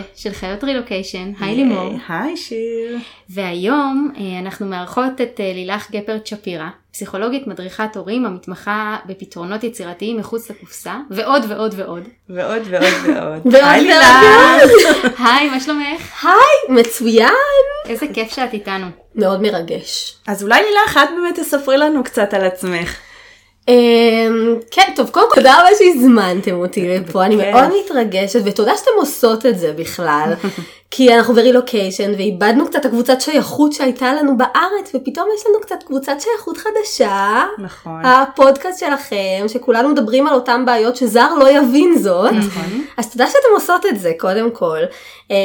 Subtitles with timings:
[0.00, 1.92] 11 של חיות רילוקיישן, היי לימור.
[2.08, 2.98] היי שיר.
[3.30, 10.16] והיום אה, אנחנו מארחות את אה, לילך גפרט שפירא, פסיכולוגית מדריכת הורים המתמחה בפתרונות יצירתיים
[10.16, 12.08] מחוץ לקופסה, ועוד ועוד ועוד.
[12.28, 13.40] ועוד ועוד ועוד.
[13.44, 14.06] ועוד היי לילך.
[15.26, 16.24] היי, מה שלומך?
[16.24, 17.32] היי, מצוין.
[17.88, 18.86] איזה כיף שאת איתנו.
[19.14, 20.16] מאוד מרגש.
[20.26, 22.96] אז אולי לילך את באמת תספרי לנו קצת על עצמך.
[23.68, 27.36] אמ, כן, טוב, קודם כל תודה רבה שהזמנתם אותי לפה, אני.
[27.36, 30.32] מאוד מתרגשת, ותודה שאתם עושות את זה בכלל,
[30.90, 36.12] כי אנחנו ברילוקיישן, ואיבדנו קצת הקבוצת שייכות שהייתה לנו בארץ, ופתאום יש לנו קצת קבוצת
[36.20, 37.44] שייכות חדשה.
[37.58, 38.02] נכון.
[38.04, 42.32] הפודקאסט שלכם, שכולנו מדברים על אותן בעיות שזר לא יבין זאת.
[42.32, 42.84] נכון.
[42.96, 44.78] אז תודה שאתם עושות את זה, קודם כל.
[45.30, 45.36] אמ,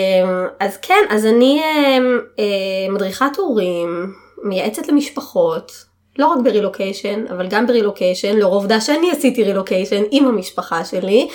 [0.60, 5.72] אז כן, אז אני אמ, אה, מדריכת הורים, מייעצת למשפחות,
[6.18, 11.28] לא רק ברילוקיישן, אבל גם ברילוקיישן, לאור העובדה שאני עשיתי רילוקיישן עם המשפחה שלי.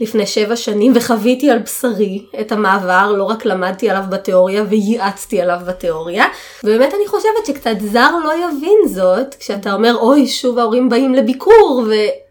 [0.00, 5.58] לפני שבע שנים וחוויתי על בשרי את המעבר, לא רק למדתי עליו בתיאוריה וייעצתי עליו
[5.66, 6.24] בתיאוריה.
[6.64, 11.84] ובאמת אני חושבת שקצת זר לא יבין זאת, כשאתה אומר אוי שוב ההורים באים לביקור
[11.88, 12.25] ואם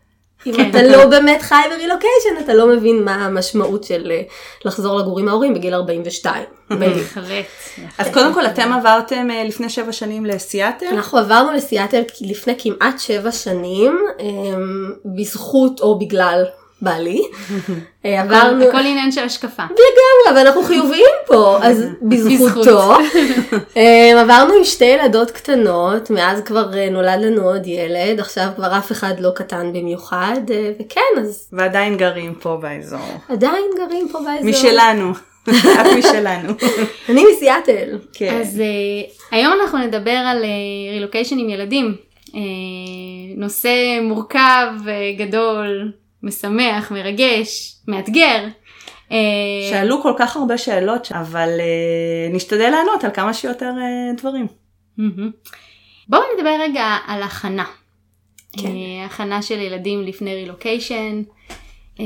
[0.54, 0.70] כן.
[0.70, 4.22] אתה לא באמת חי ברילוקיישן אתה לא מבין מה המשמעות של אה,
[4.66, 6.44] לחזור לגור עם ההורים בגיל 42.
[6.80, 7.46] בהחלט.
[7.98, 10.86] אז קודם כל אתם עברתם אה, לפני שבע שנים לסיאטל?
[10.92, 16.46] אנחנו עברנו לסיאטל לפני כמעט שבע שנים, אמ, בזכות או בגלל
[16.81, 17.22] בעלי.
[18.06, 19.64] אה, עברנו, הכל עניין של השקפה.
[19.64, 22.94] לגמרי, ואנחנו חיוביים פה, אז בזכותו.
[23.76, 28.78] אמ, עברנו עם שתי ילדות קטנות, מאז כבר אה, נולד לנו עוד ילד, עכשיו כבר
[28.78, 33.20] אף אחד לא קטן במיוחד, אה, וכן, אז ועדיין גרים פה באזור.
[33.30, 34.50] עדיין גרים פה באזור.
[34.50, 35.12] משלנו.
[35.81, 36.53] את משלנו.
[37.09, 37.97] אני מסיאטל.
[38.13, 38.40] כן.
[38.42, 38.62] אז
[39.31, 40.44] היום אנחנו נדבר על
[40.92, 41.96] רילוקיישן עם ילדים.
[43.38, 44.68] נושא מורכב,
[45.18, 45.92] גדול,
[46.25, 48.47] משמח, מרגש, מאתגר.
[49.09, 49.13] Uh,
[49.69, 54.47] שאלו כל כך הרבה שאלות, אבל אה, נשתדל לענות על כמה שיותר אה, דברים.
[56.08, 57.66] בואו נדבר רגע על הכנה.
[58.58, 58.68] כן.
[58.68, 61.24] אה, הכנה של ילדים לפני רילוקיישן.
[62.00, 62.06] אה,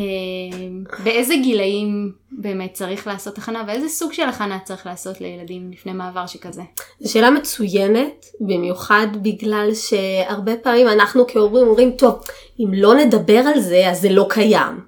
[1.04, 6.28] באיזה גילאים באמת צריך לעשות הכנה ואיזה סוג של הכנה צריך לעשות לילדים לפני מעבר
[6.28, 6.62] שכזה.
[7.00, 12.22] זו שאלה מצוינת, במיוחד בגלל שהרבה פעמים אנחנו כהורים אומרים, טוב,
[12.60, 14.80] אם לא נדבר על זה, אז זה לא קיים.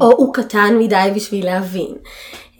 [0.00, 1.94] או הוא קטן מדי בשביל להבין.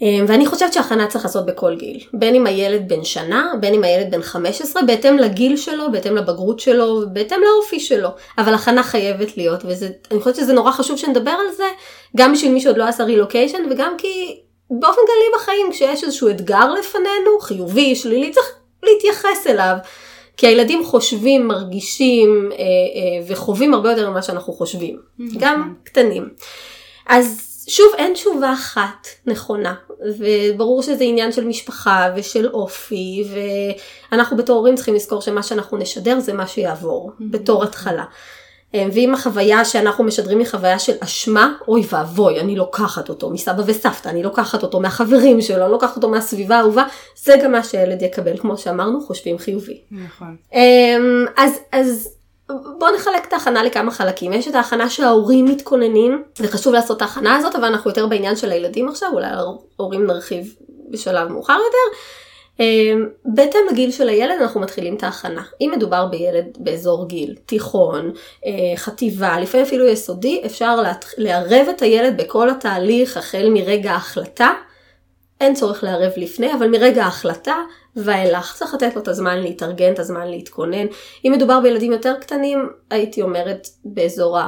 [0.01, 1.99] אמ, ואני חושבת שהכנה צריך לעשות בכל גיל.
[2.13, 6.59] בין אם הילד בן שנה, בין אם הילד בן 15, בהתאם לגיל שלו, בהתאם לבגרות
[6.59, 8.09] שלו, בהתאם לאופי שלו.
[8.37, 11.67] אבל הכנה חייבת להיות, ואני חושבת שזה נורא חשוב שנדבר על זה,
[12.17, 14.39] גם בשביל מי שעוד לא עשה רילוקיישן, וגם כי
[14.69, 18.47] באופן כללי בחיים, כשיש איזשהו אתגר לפנינו, חיובי, שלילי, צריך
[18.83, 19.75] להתייחס אליו.
[20.37, 24.99] כי הילדים חושבים, מרגישים אה, אה, וחווים הרבה יותר ממה שאנחנו חושבים,
[25.39, 26.29] גם קטנים.
[27.07, 29.73] אז שוב, אין תשובה אחת נכונה,
[30.19, 33.23] וברור שזה עניין של משפחה ושל אופי,
[34.11, 38.05] ואנחנו בתור הורים צריכים לזכור שמה שאנחנו נשדר זה מה שיעבור, בתור התחלה.
[38.75, 43.63] אה, ואם החוויה שאנחנו משדרים היא חוויה של אשמה, אוי ואבוי, אני לוקחת אותו מסבא
[43.65, 46.83] וסבתא, אני לוקחת אותו מהחברים שלו, אני לוקחת אותו מהסביבה האהובה,
[47.23, 49.81] זה גם מה שהילד יקבל, כמו שאמרנו, חושבים חיובי.
[49.91, 50.35] נכון.
[50.53, 52.15] אמ, אז, אז
[52.79, 54.33] בואו נחלק את ההכנה לכמה חלקים.
[54.33, 58.35] יש את ההכנה שההורים מתכוננים, זה חשוב לעשות את ההכנה הזאת, אבל אנחנו יותר בעניין
[58.35, 59.27] של הילדים עכשיו, אולי
[59.77, 60.55] ההורים נרחיב
[60.89, 61.97] בשלב מאוחר יותר.
[62.59, 65.43] אמ, בהתאם לגיל של הילד אנחנו מתחילים את ההכנה.
[65.61, 68.11] אם מדובר בילד באזור גיל, תיכון,
[68.45, 70.83] אה, חטיבה, לפעמים אפילו יסודי, אפשר
[71.17, 74.53] לערב את הילד בכל התהליך החל מרגע ההחלטה.
[75.41, 77.55] אין צורך לערב לפני, אבל מרגע ההחלטה
[77.95, 78.55] ואילך.
[78.57, 80.85] צריך לתת לו את הזמן להתארגן, את הזמן להתכונן.
[81.25, 84.39] אם מדובר בילדים יותר קטנים, הייתי אומרת באזור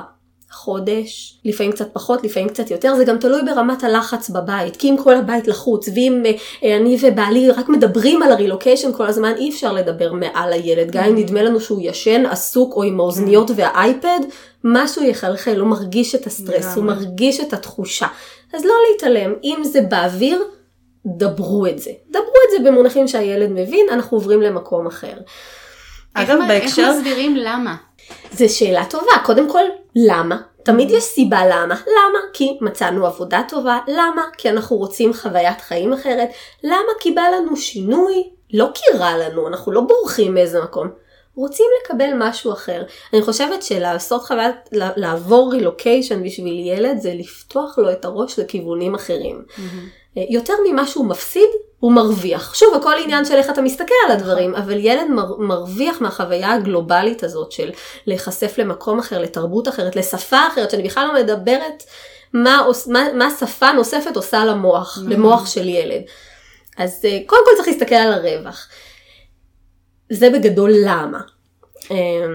[0.49, 4.95] החודש, לפעמים קצת פחות, לפעמים קצת יותר, זה גם תלוי ברמת הלחץ בבית, כי אם
[5.03, 6.23] כל הבית לחוץ, ואם
[6.63, 11.03] אה, אני ובעלי רק מדברים על הרילוקיישן כל הזמן, אי אפשר לדבר מעל הילד, גם
[11.03, 14.19] אם נדמה לנו שהוא ישן, עסוק או עם האוזניות והאייפד,
[14.63, 16.83] משהו יחלחל, הוא מרגיש את הסטרס, הוא.
[16.83, 18.07] מרגיש את התחושה.
[18.53, 20.43] אז לא להתעלם, אם זה באוויר,
[21.05, 21.91] דברו את זה.
[22.09, 25.13] דברו את זה במונחים שהילד מבין, אנחנו עוברים למקום אחר.
[26.13, 26.81] אגב, בהקשר...
[26.81, 27.75] איך מסבירים למה?
[28.31, 29.63] זו שאלה טובה, קודם כל,
[29.95, 30.37] למה?
[30.63, 31.75] תמיד יש סיבה למה.
[31.75, 32.19] למה?
[32.33, 33.79] כי מצאנו עבודה טובה.
[33.87, 34.23] למה?
[34.37, 36.29] כי אנחנו רוצים חוויית חיים אחרת.
[36.63, 36.91] למה?
[36.99, 38.29] כי בא לנו שינוי.
[38.53, 40.87] לא כי רע לנו, אנחנו לא בורחים מאיזה מקום.
[41.35, 42.83] רוצים לקבל משהו אחר.
[43.13, 49.45] אני חושבת שלעשות חוויית, לעבור רילוקיישן בשביל ילד זה לפתוח לו את הראש לכיוונים אחרים.
[50.15, 51.49] יותר ממה שהוא מפסיד,
[51.79, 52.53] הוא מרוויח.
[52.53, 57.23] שוב, הכל עניין של איך אתה מסתכל על הדברים, אבל ילד מר, מרוויח מהחוויה הגלובלית
[57.23, 57.71] הזאת של
[58.07, 61.83] להיחשף למקום אחר, לתרבות אחרת, לשפה אחרת, שאני בכלל לא מדברת
[62.33, 65.11] מה, מה, מה שפה נוספת עושה למוח, נכון.
[65.11, 66.01] למוח של ילד.
[66.77, 68.67] אז אה, קודם כל צריך להסתכל על הרווח.
[70.09, 71.21] זה בגדול למה.
[71.91, 72.25] אה,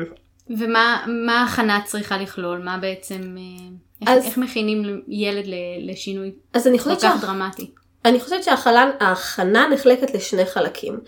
[0.58, 2.58] ומה מה ההכנה צריכה לכלול?
[2.58, 3.68] מה בעצם, אה,
[4.02, 5.44] איך, אז- איך מכינים ילד
[5.80, 7.14] לשינוי אז אני כל כך שה...
[7.20, 7.70] דרמטי?
[8.04, 11.00] אני חושבת שההכנה ההכנה נחלקת לשני חלקים.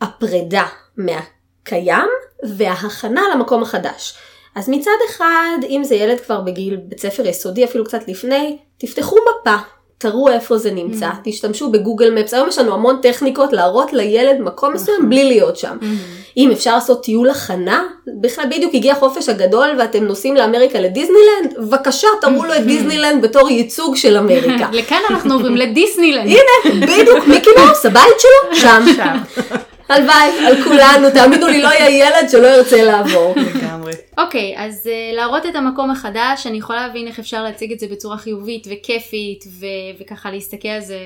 [0.00, 0.66] הפרידה
[0.96, 2.08] מהקיים
[2.56, 4.14] וההכנה למקום החדש.
[4.54, 9.16] אז מצד אחד, אם זה ילד כבר בגיל בית ספר יסודי, אפילו קצת לפני, תפתחו
[9.40, 9.54] מפה,
[9.98, 11.14] תראו איפה זה נמצא, Mm.
[11.24, 15.10] תשתמשו בגוגל מפס, היום יש לנו המון טכניקות להראות לילד מקום מסוים נכון.
[15.10, 15.76] בלי להיות שם.
[15.80, 16.25] Mm-hmm.
[16.36, 17.82] אם אפשר לעשות טיול הכנה,
[18.20, 23.50] בכלל בדיוק הגיע החופש הגדול ואתם נוסעים לאמריקה לדיסנילנד, בבקשה תראו לו את דיסנילנד בתור
[23.50, 24.68] ייצוג של אמריקה.
[24.78, 26.26] לכאן אנחנו עוברים לדיסנילנד.
[26.28, 28.82] הנה, בדיוק, מיקי מאוס, הבית שלו, שם.
[28.96, 29.42] שם,
[29.88, 33.34] הלוואי, על כולנו, תאמינו לי, לא יהיה ילד שלא ירצה לעבור.
[33.36, 33.92] לגמרי.
[34.18, 37.86] אוקיי, אז uh, להראות את המקום החדש, אני יכולה להבין איך אפשר להציג את זה
[37.90, 39.66] בצורה חיובית וכיפית, ו-
[40.00, 40.98] וככה להסתכל על זה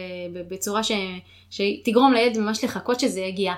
[0.50, 0.92] בצורה ש-
[1.50, 3.52] שתגרום לילד ממש לחכות שזה יגיע.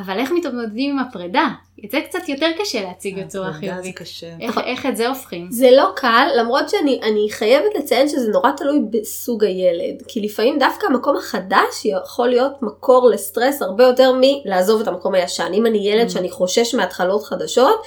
[0.00, 1.48] אבל איך מתמודדים עם הפרידה?
[1.84, 3.96] את זה קצת יותר קשה להציג בצורה זה חיובית.
[3.96, 4.26] קשה.
[4.40, 5.46] איך, איך את זה הופכים?
[5.50, 10.02] זה לא קל, למרות שאני אני חייבת לציין שזה נורא תלוי בסוג הילד.
[10.08, 15.50] כי לפעמים דווקא המקום החדש יכול להיות מקור לסטרס הרבה יותר מלעזוב את המקום הישן.
[15.54, 17.82] אם אני ילד שאני חושש מהתחלות חדשות,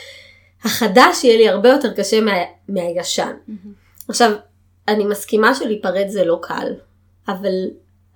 [0.64, 2.34] החדש יהיה לי הרבה יותר קשה מה,
[2.70, 3.34] מהישן.
[4.10, 4.32] עכשיו,
[4.88, 6.74] אני מסכימה שלהיפרד זה לא קל,
[7.28, 7.54] אבל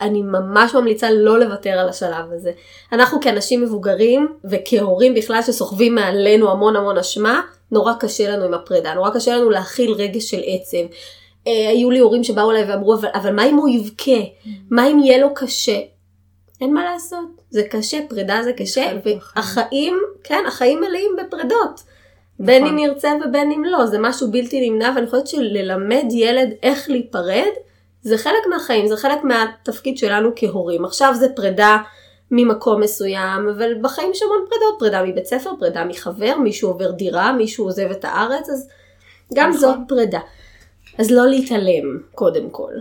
[0.01, 2.51] אני ממש ממליצה לא לוותר על השלב הזה.
[2.91, 7.41] אנחנו כאנשים מבוגרים וכהורים בכלל שסוחבים מעלינו המון המון אשמה,
[7.71, 10.93] נורא קשה לנו עם הפרידה, נורא קשה לנו להכיל רגש של עצב.
[11.47, 14.21] אה, היו לי הורים שבאו אליי ואמרו, אבל, אבל מה אם הוא יבכה?
[14.69, 15.79] מה אם יהיה לו קשה?
[16.61, 19.19] אין מה לעשות, זה קשה, פרידה זה קשה, חלק מהחיים.
[19.35, 21.83] והחיים, כן, החיים מלאים בפרידות.
[22.39, 22.77] בין נכון.
[22.77, 27.51] אם ירצה ובין אם לא, זה משהו בלתי נמנע, ואני חושבת שללמד ילד איך להיפרד,
[28.03, 30.85] זה חלק מהחיים, זה חלק מהתפקיד שלנו כהורים.
[30.85, 31.77] עכשיו זה פרידה
[32.31, 37.33] ממקום מסוים, אבל בחיים יש המון פרידות, פרידה מבית ספר, פרידה מחבר, מישהו עובר דירה,
[37.33, 38.69] מישהו עוזב את הארץ, אז
[39.33, 39.59] גם נכון.
[39.61, 40.19] זאת פרידה.
[40.97, 42.73] אז לא להתעלם, קודם כל.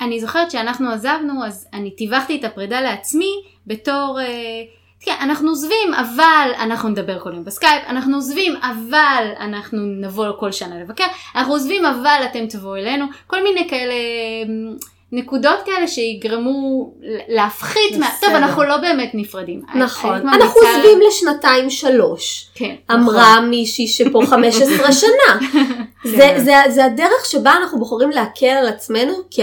[0.00, 4.62] אני זוכרת שאנחנו עזבנו, אז אני טיווחתי את הפרידה לעצמי בתור, אה,
[5.00, 10.52] כן, אנחנו עוזבים, אבל אנחנו נדבר כל יום בסקייפ, אנחנו עוזבים, אבל אנחנו נבוא כל
[10.52, 14.74] שנה לבקר, אנחנו עוזבים, אבל אתם תבואו אלינו, כל מיני כאלה אה,
[15.12, 16.92] נקודות כאלה שיגרמו
[17.28, 18.08] להפחית, מה...
[18.20, 18.30] טוב.
[18.30, 19.62] אנחנו לא באמת נפרדים.
[19.74, 22.50] נכון, אנחנו עוזבים לשנתיים שלוש.
[22.54, 25.48] כן, אמרה מישהי שפה 15 שנה.
[26.16, 26.34] זה.
[26.36, 29.42] זה, זה הדרך שבה אנחנו בוחרים להקל על עצמנו כי,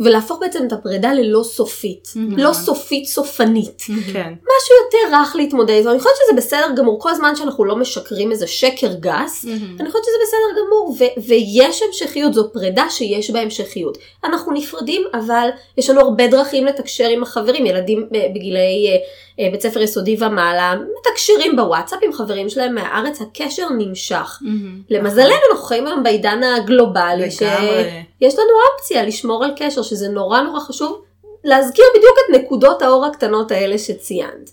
[0.00, 2.08] ולהפוך בעצם את הפרידה ללא סופית.
[2.16, 2.40] נכון.
[2.40, 3.82] לא סופית סופנית.
[4.12, 4.32] כן.
[4.32, 5.90] משהו יותר רך להתמודד איתו.
[5.90, 9.44] אני חושבת שזה בסדר גמור כל זמן שאנחנו לא משקרים איזה שקר גס.
[9.44, 9.76] מהמם.
[9.80, 13.98] אני חושבת שזה בסדר גמור, ו- ויש המשכיות, זו פרידה שיש בה המשכיות.
[14.24, 15.48] אנחנו נפרדים, אבל
[15.78, 18.96] יש לנו הרבה דרכים לתקשר עם החברים, ילדים אה, בגילאי אה,
[19.40, 24.38] אה, בית ספר יסודי ומעלה, מתקשרים בוואטסאפ עם חברים שלהם מהארץ, הקשר נמשך.
[24.40, 24.80] מהמם.
[24.90, 28.02] למזלנו אנחנו חיים היום בעידן הגלובלי, לגמרי.
[28.18, 31.02] שיש לנו אופציה לשמור על קשר, שזה נורא נורא חשוב.
[31.44, 34.50] להזכיר בדיוק את נקודות האור הקטנות האלה שציינת.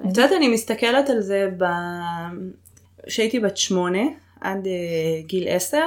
[0.00, 1.64] את יודעת, אני מסתכלת על זה ב...
[3.06, 4.02] כשהייתי בת שמונה
[4.40, 5.86] עד uh, גיל עשר,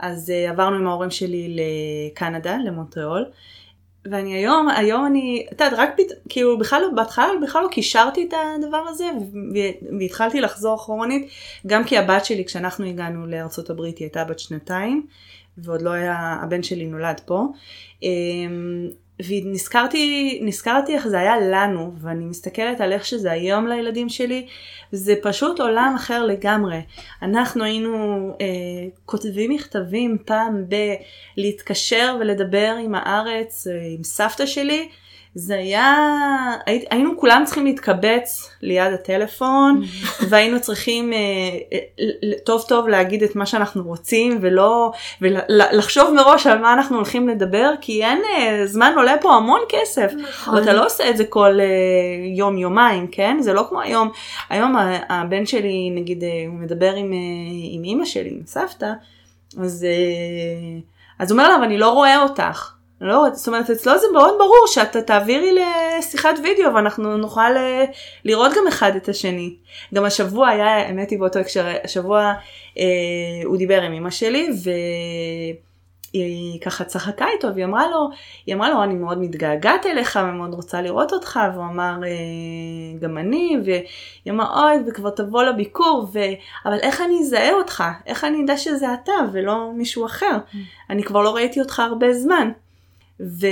[0.00, 3.24] אז uh, עברנו עם ההורים שלי לקנדה, למונטריאול.
[4.10, 6.28] ואני היום, היום אני, את יודעת, רק פת...
[6.28, 9.04] כאילו בכלל, לא- בהתחלה בכלל לא קישרתי את הדבר הזה,
[10.00, 11.28] והתחלתי לחזור אחורנית,
[11.66, 15.06] גם כי הבת שלי, כשאנחנו הגענו לארצות הברית, היא הייתה בת שנתיים,
[15.58, 17.46] ועוד לא היה, הבן שלי נולד פה.
[18.02, 18.88] אמ,
[19.28, 24.46] ונזכרתי נזכרתי איך זה היה לנו, ואני מסתכלת על איך שזה היום לילדים שלי,
[24.92, 26.80] זה פשוט עולם אחר לגמרי.
[27.22, 28.46] אנחנו היינו אה,
[29.04, 30.64] כותבים מכתבים פעם
[31.36, 34.88] בלהתקשר ולדבר עם הארץ, אה, עם סבתא שלי.
[35.36, 35.94] זה היה,
[36.66, 39.82] הי- היינו כולם צריכים להתקבץ ליד הטלפון
[40.28, 41.18] והיינו צריכים אה,
[41.72, 41.78] אה,
[42.44, 47.70] טוב טוב להגיד את מה שאנחנו רוצים ולא, ולחשוב מראש על מה אנחנו הולכים לדבר
[47.80, 50.12] כי אין, אה, זמן עולה פה המון כסף.
[50.22, 50.54] נכון.
[50.54, 51.58] ואתה לא עושה את זה כל
[52.36, 53.36] יום יומיים, כן?
[53.40, 54.10] זה לא כמו היום.
[54.50, 54.76] היום
[55.08, 57.12] הבן שלי, נגיד, הוא מדבר עם,
[57.72, 58.92] עם אימא שלי, עם סבתא,
[59.60, 59.86] אז,
[61.18, 62.73] אז הוא אומר לה, אבל אני לא רואה אותך.
[63.00, 65.50] לא, זאת אומרת, אצלו זה מאוד ברור שאתה תעבירי
[65.98, 67.84] לשיחת וידאו ואנחנו נוכל אה,
[68.24, 69.56] לראות גם אחד את השני.
[69.94, 72.32] גם השבוע היה, האמת היא באותו הקשר, השבוע
[72.78, 72.84] אה,
[73.44, 74.50] הוא דיבר עם אמא שלי
[76.14, 78.08] היא ככה צחקה איתו והיא אמרה לו,
[78.46, 83.18] היא אמרה לו אני מאוד מתגעגעת אליך ומאוד רוצה לראות אותך והוא אמר אה, גם
[83.18, 83.82] אני והיא
[84.30, 86.18] אמרה אוי וכבר תבוא לביקור ו...
[86.66, 87.84] אבל איך אני אזהה אותך?
[88.06, 90.36] איך אני אדע שזה אתה ולא מישהו אחר?
[90.90, 92.50] אני כבר לא ראיתי אותך הרבה זמן.
[93.20, 93.46] ו...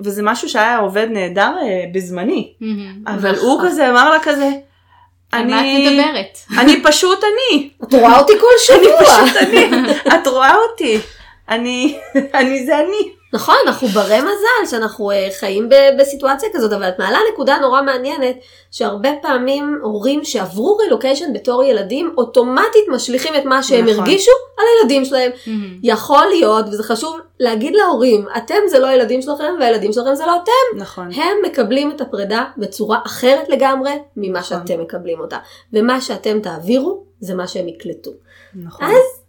[0.00, 2.52] וזה משהו שהיה עובד נהדר אה, בזמני,
[3.06, 4.50] אבל הוא כזה אמר לה כזה,
[5.32, 6.38] על מה את מדברת?
[6.60, 9.04] אני פשוט אני, את רואה אותי כל אני שבוע.
[9.04, 9.66] פשוט אני,
[10.14, 10.98] את רואה אותי,
[11.48, 11.98] אני,
[12.38, 13.21] אני זה אני.
[13.32, 18.36] נכון, אנחנו ברי מזל שאנחנו אה, חיים בסיטואציה כזאת, אבל את מעלה נקודה נורא מעניינת,
[18.70, 23.98] שהרבה פעמים הורים שעברו רילוקיישן בתור ילדים, אוטומטית משליכים את מה שהם נכון.
[23.98, 25.30] הרגישו על הילדים שלהם.
[25.82, 30.36] יכול להיות, וזה חשוב להגיד להורים, אתם זה לא הילדים שלכם, והילדים שלכם זה לא
[30.42, 30.80] אתם.
[30.80, 34.58] נכון, הם מקבלים את הפרידה בצורה אחרת לגמרי ממה נכון.
[34.66, 35.38] שאתם מקבלים אותה.
[35.72, 38.10] ומה שאתם תעבירו, זה מה שהם יקלטו.
[38.54, 38.86] נכון.
[38.86, 39.21] אז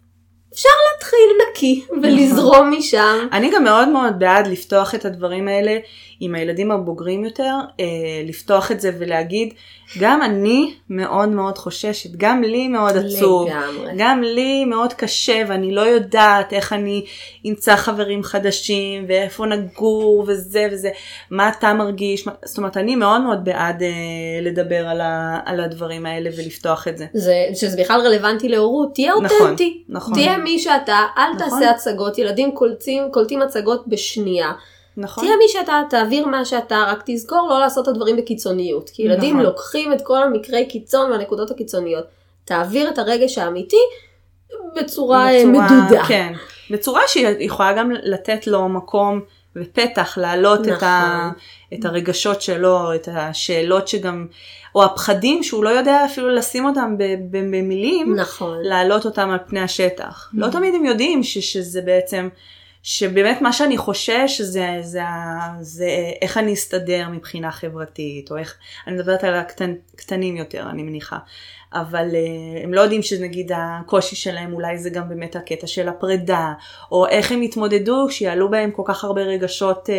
[0.54, 3.28] אפשר להתחיל נקי ולזרום משם.
[3.32, 5.78] אני גם מאוד מאוד בעד לפתוח את הדברים האלה
[6.20, 7.86] עם הילדים הבוגרים יותר, אה,
[8.24, 9.54] לפתוח את זה ולהגיד,
[10.00, 13.92] גם אני מאוד מאוד חוששת, גם לי מאוד עצוב, לגמרי.
[13.96, 17.04] גם לי מאוד קשה ואני לא יודעת איך אני
[17.48, 20.90] אמצא חברים חדשים ואיפה נגור וזה וזה,
[21.30, 23.88] מה אתה מרגיש, זאת אומרת אני מאוד מאוד בעד אה,
[24.42, 27.06] לדבר על, ה, על הדברים האלה ולפתוח את זה.
[27.12, 30.14] זה, שזה בכלל רלוונטי להורות, תהיה נכון, אותנטי, נכון.
[30.14, 31.48] תהיה מי שאתה, אל נכון.
[31.48, 34.52] תעשה הצגות, ילדים קולטים, קולטים הצגות בשנייה.
[34.96, 35.24] נכון?
[35.24, 38.90] תהיה מי שאתה, תעביר מה שאתה, רק תזכור לא לעשות את הדברים בקיצוניות.
[38.90, 39.46] כי ילדים נכון.
[39.46, 42.04] לוקחים את כל המקרי קיצון והנקודות הקיצוניות.
[42.44, 43.76] תעביר את הרגש האמיתי
[44.76, 46.04] בצורה, אה, מדודה.
[46.08, 46.32] כן,
[46.70, 49.20] בצורה שהיא יכולה גם לתת לו מקום
[49.56, 51.78] ופתח להעלות את, ה, נכון.
[51.78, 54.26] את הרגשות שלו, את השאלות שגם,
[54.74, 56.96] או הפחדים שהוא לא יודע אפילו לשים אותם
[57.30, 58.58] במילים, נכון.
[58.62, 60.30] להעלות אותם על פני השטח.
[60.34, 62.28] לא תמיד הם יודעים ש, שזה בעצם,
[62.86, 65.02] שבאמת מה שאני חושש זה, זה,
[65.60, 65.88] זה
[66.22, 71.18] איך אני אסתדר מבחינה חברתית, או איך, אני מדברת על הקטנים יותר, אני מניחה.
[71.72, 76.52] אבל uh, הם לא יודעים שנגיד הקושי שלהם אולי זה גם באמת הקטע של הפרידה,
[76.92, 79.92] או איך הם יתמודדו כשיעלו בהם כל כך הרבה רגשות uh,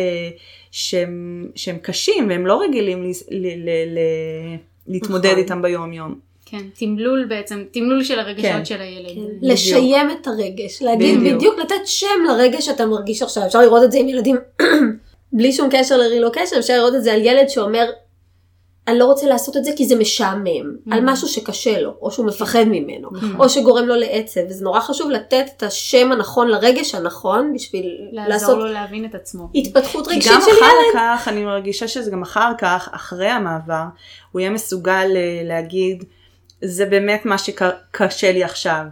[0.70, 3.98] שהם, שהם קשים והם לא רגילים ל, ל, ל, ל,
[4.86, 5.38] להתמודד נכון.
[5.38, 6.25] איתם ביום יום.
[6.46, 8.64] כן, תמלול בעצם, תמלול של הרגשות כן.
[8.64, 9.14] של הילד.
[9.14, 11.36] כן, לשיים את הרגש, להגיד בדיוק.
[11.36, 14.36] בדיוק, לתת שם לרגש שאתה מרגיש עכשיו, אפשר לראות את זה עם ילדים
[15.32, 17.90] בלי שום קשר לרילוקיישן, אפשר לראות את זה על ילד שאומר,
[18.88, 22.26] אני לא רוצה לעשות את זה כי זה משעמם, על משהו שקשה לו, או שהוא
[22.26, 27.52] מפחד ממנו, או שגורם לו לעצב, וזה נורא חשוב לתת את השם הנכון לרגש הנכון,
[27.54, 29.48] בשביל לעזור לעשות לו להבין את עצמו.
[29.54, 30.94] התפתחות כי רגשית גם של אחר ילד.
[30.94, 33.84] כך, אני מרגישה שזה גם אחר כך, אחרי המעבר,
[34.32, 36.04] הוא יהיה מסוגל אה, להגיד,
[36.62, 38.82] זה באמת מה שקשה לי עכשיו,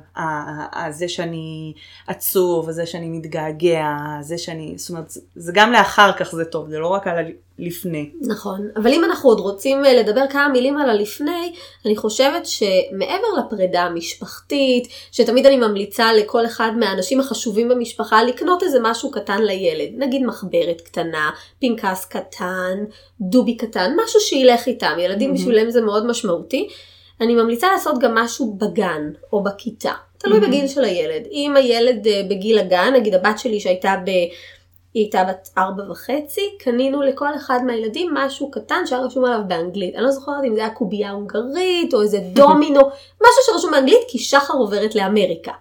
[0.91, 1.73] זה שאני
[2.07, 3.89] עצוב, זה שאני מתגעגע,
[4.21, 7.17] זה שאני, זאת אומרת, זה- גם לאחר כך זה טוב, זה לא רק על
[7.59, 8.11] הלפני.
[8.21, 11.53] נכון, אבל אם אנחנו עוד רוצים אה, לדבר כמה מילים על הלפני,
[11.87, 18.79] אני חושבת שמעבר לפרידה המשפחתית, שתמיד אני ממליצה לכל אחד מהאנשים החשובים במשפחה לקנות איזה
[18.83, 21.31] משהו קטן לילד, נגיד מחברת קטנה,
[21.61, 22.85] פנקס קטן,
[23.21, 25.35] דובי קטן, משהו שילך איתם, ילדים.
[25.35, 26.69] בשבילם זה מאוד משמעותי.
[27.21, 30.53] אני ממליצה לעשות גם משהו בגן או בכיתה, תלוי מהמם.
[30.53, 31.23] בגיל של הילד.
[31.31, 34.11] אם הילד אה, בגיל הגן, נגיד הבת שלי שהייתה ב...
[34.95, 39.95] היא הייתה בת ארבע וחצי, קנינו לכל אחד מהילדים משהו קטן שהיה רשום עליו באנגלית.
[39.95, 42.81] אני לא זוכרת אם זה היה קובייה הונגרית או איזה דומינו,
[43.23, 45.53] משהו שרשום באנגלית כי שחר עוברת לאמריקה.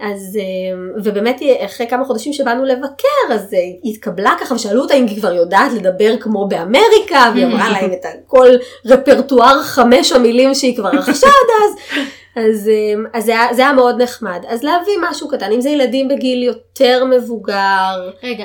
[0.00, 4.94] אז אה, ובאמת אחרי כמה חודשים שבאנו לבקר אז אה, היא התקבלה ככה ושאלו אותה
[4.94, 8.48] אם היא כבר יודעת לדבר כמו באמריקה והיא אמרה להם את כל
[8.86, 11.98] רפרטואר חמש המילים שהיא כבר רכשה עד אז.
[12.36, 14.44] אז, אה, אז זה, היה, זה היה מאוד נחמד.
[14.48, 18.44] אז להביא משהו קטן, אם זה ילדים בגיל יותר מבוגר, רגע,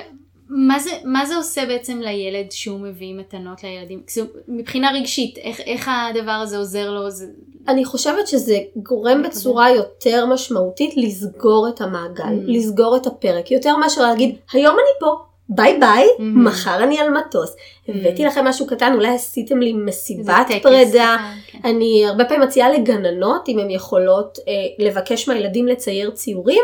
[0.55, 4.01] מה זה, מה זה עושה בעצם לילד שהוא מביא מתנות לילדים?
[4.47, 7.09] מבחינה רגשית, איך, איך הדבר הזה עוזר לו?
[7.09, 7.25] זה...
[7.67, 9.23] אני חושבת שזה גורם.
[9.23, 12.47] בצורה יותר משמעותית לסגור את המעגל, Mm.
[12.47, 15.15] לסגור את הפרק, יותר מאשר להגיד, היום אני פה,
[15.49, 16.21] ביי ביי, Mm.
[16.21, 17.55] מחר אני על מטוס.
[17.87, 21.17] הבאתי לכם משהו קטן, אולי עשיתם לי מסיבת פרידה.
[21.17, 21.17] קטן,
[21.47, 21.59] כן.
[21.69, 24.53] אני הרבה פעמים מציעה לגננות, אם הן יכולות אה,
[24.85, 26.63] לבקש מהילדים לצייר ציורים.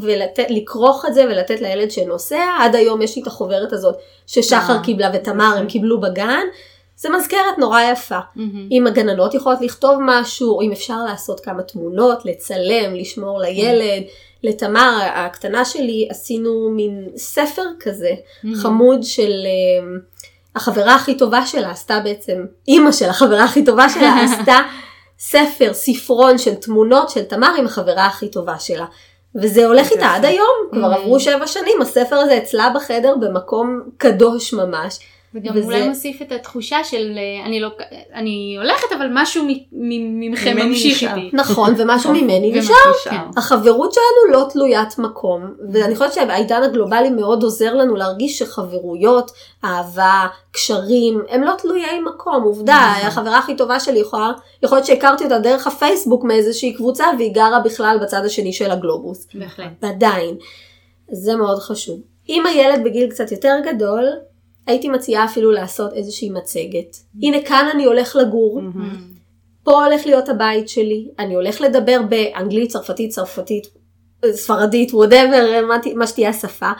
[0.00, 3.96] ולכרוך את זה ולתת לילד שנוסע, עד היום יש לי את החוברת הזאת
[4.26, 6.44] ששחר אה, קיבלה ותמר הם קיבלו בגן,
[6.96, 8.18] זה מזכרת נורא יפה.
[8.70, 14.02] אם הגננות יכולות לכתוב משהו, או אם אפשר לעשות כמה תמונות, לצלם, לשמור לילד.
[14.44, 18.10] לתמר הקטנה שלי עשינו מין ספר כזה.
[18.62, 19.98] חמוד של אה,
[20.56, 24.58] החברה הכי טובה שלה עשתה בעצם, אימא של החברה הכי טובה שלה עשתה
[25.18, 28.86] ספר, ספרון של תמונות של תמר עם החברה הכי טובה שלה.
[29.42, 30.06] וזה הולך איתה.
[30.06, 30.96] עד היום, כבר Mm.
[30.96, 34.98] עברו שבע שנים, הספר הזה אצלה בחדר במקום קדוש ממש.
[35.34, 37.68] וגם וזה- אולי מוסיף את התחושה של אה, אני לא,
[38.14, 41.02] אני הולכת אבל משהו מ- מ- מכם ממני ממשיך.
[41.02, 41.30] איתי.
[41.32, 43.12] נכון, ומשהו ממני ומשהו נשאר.
[43.12, 43.16] כן.
[43.36, 49.30] החברות שלנו לא תלוית מקום, ואני חושבת שהעידן הגלובלי מאוד עוזר לנו להרגיש שחברויות,
[49.64, 52.42] אהבה, קשרים, הם לא תלויי מקום.
[52.42, 53.06] עובדה, נכון.
[53.08, 57.60] החברה הכי טובה שלי יכולה, יכול להיות שהכרתי אותה דרך הפייסבוק מאיזושהי קבוצה, והיא גרה
[57.64, 59.26] בכלל בצד השני של הגלובוס.
[59.34, 59.66] בהחלט.
[59.82, 60.36] ועדיין,
[61.12, 62.00] זה מאוד חשוב.
[62.28, 64.04] אם הילד בגיל קצת יותר גדול,
[64.66, 66.96] הייתי מציעה אפילו לעשות איזושהי מצגת.
[67.22, 68.60] הנה כאן אני הולך לגור,
[69.62, 73.66] פה הולך להיות הבית שלי, אני הולך לדבר באנגלית, צרפתית, צרפתית,
[74.32, 76.70] ספרדית, whatever, מה, מה שתהיה השפה,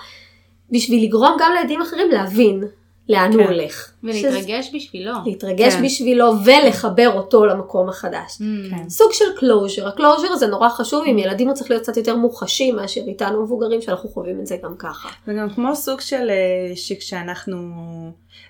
[0.71, 2.65] בשביל לגרום גם לילדים אחרים להבין
[3.09, 3.49] לאן הוא כן.
[3.53, 3.91] הולך.
[4.13, 5.13] שזה- ולהתרגש בשבילו.
[5.27, 5.83] להתרגש כן.
[5.85, 8.33] בשבילו ולחבר אותו למקום החדש.
[8.39, 8.71] Mm.
[8.71, 8.89] כן.
[8.89, 12.17] סוג של closure, ה closure זה נורא חשוב, עם ילדים הוא צריך להיות קצת יותר
[12.17, 15.09] מוחשי מאשר איתנו מבוגרים שאנחנו חווים את זה גם ככה.
[15.27, 17.59] זה גם כמו סוג של אה, שכשאנחנו,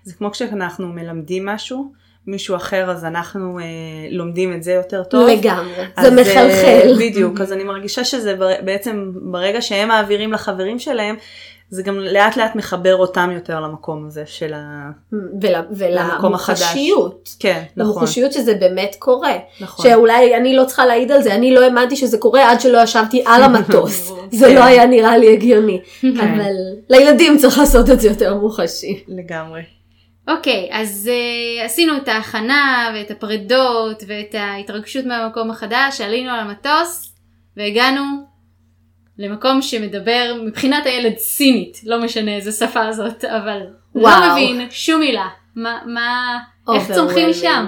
[0.05, 1.93] זה כמו כשאנחנו מלמדים משהו,
[2.27, 3.65] מישהו אחר אז אנחנו אה,
[4.11, 5.29] לומדים את זה יותר טוב.
[5.29, 6.95] לגמרי, אז, זה אה, מחלחל.
[7.01, 11.17] בדיוק, אז אני מרגישה שזה בר- בעצם ברגע שהם מעבירים לחברים שלהם,
[11.75, 14.91] זה גם לאט לאט מחבר אותם יותר למקום הזה של ה...
[15.13, 16.63] ול- למקום החדש.
[16.63, 17.29] ולמוחשיות.
[17.39, 19.35] כן, נכון, למוחשיות שזה באמת קורה.
[19.61, 19.87] נכון.
[19.87, 23.25] שאולי אני לא צריכה להעיד על זה, אני לא האמנתי שזה קורה עד שלא ישבתי
[23.27, 24.13] על המטוס.
[24.31, 24.55] זה כן.
[24.55, 25.81] לא היה נראה לי הגיוני.
[26.03, 26.53] אבל
[26.91, 29.05] לילדים צריך לעשות את זה יותר מוחשי.
[29.09, 29.63] לגמרי.
[30.29, 37.15] אוקיי, אז uh, עשינו את ההכנה ואת הפרדות ואת ההתרגשות מהמקום החדש, עלינו על המטוס
[37.57, 38.03] והגענו
[39.19, 43.61] למקום שמדבר מבחינת הילד סינית, לא משנה איזה שפה זאת, אבל
[43.95, 44.33] לא וואו.
[44.33, 45.29] מבין שום מילה.
[45.57, 46.39] מה, מה,
[46.75, 46.93] איך.
[46.93, 47.67] צומחים משם?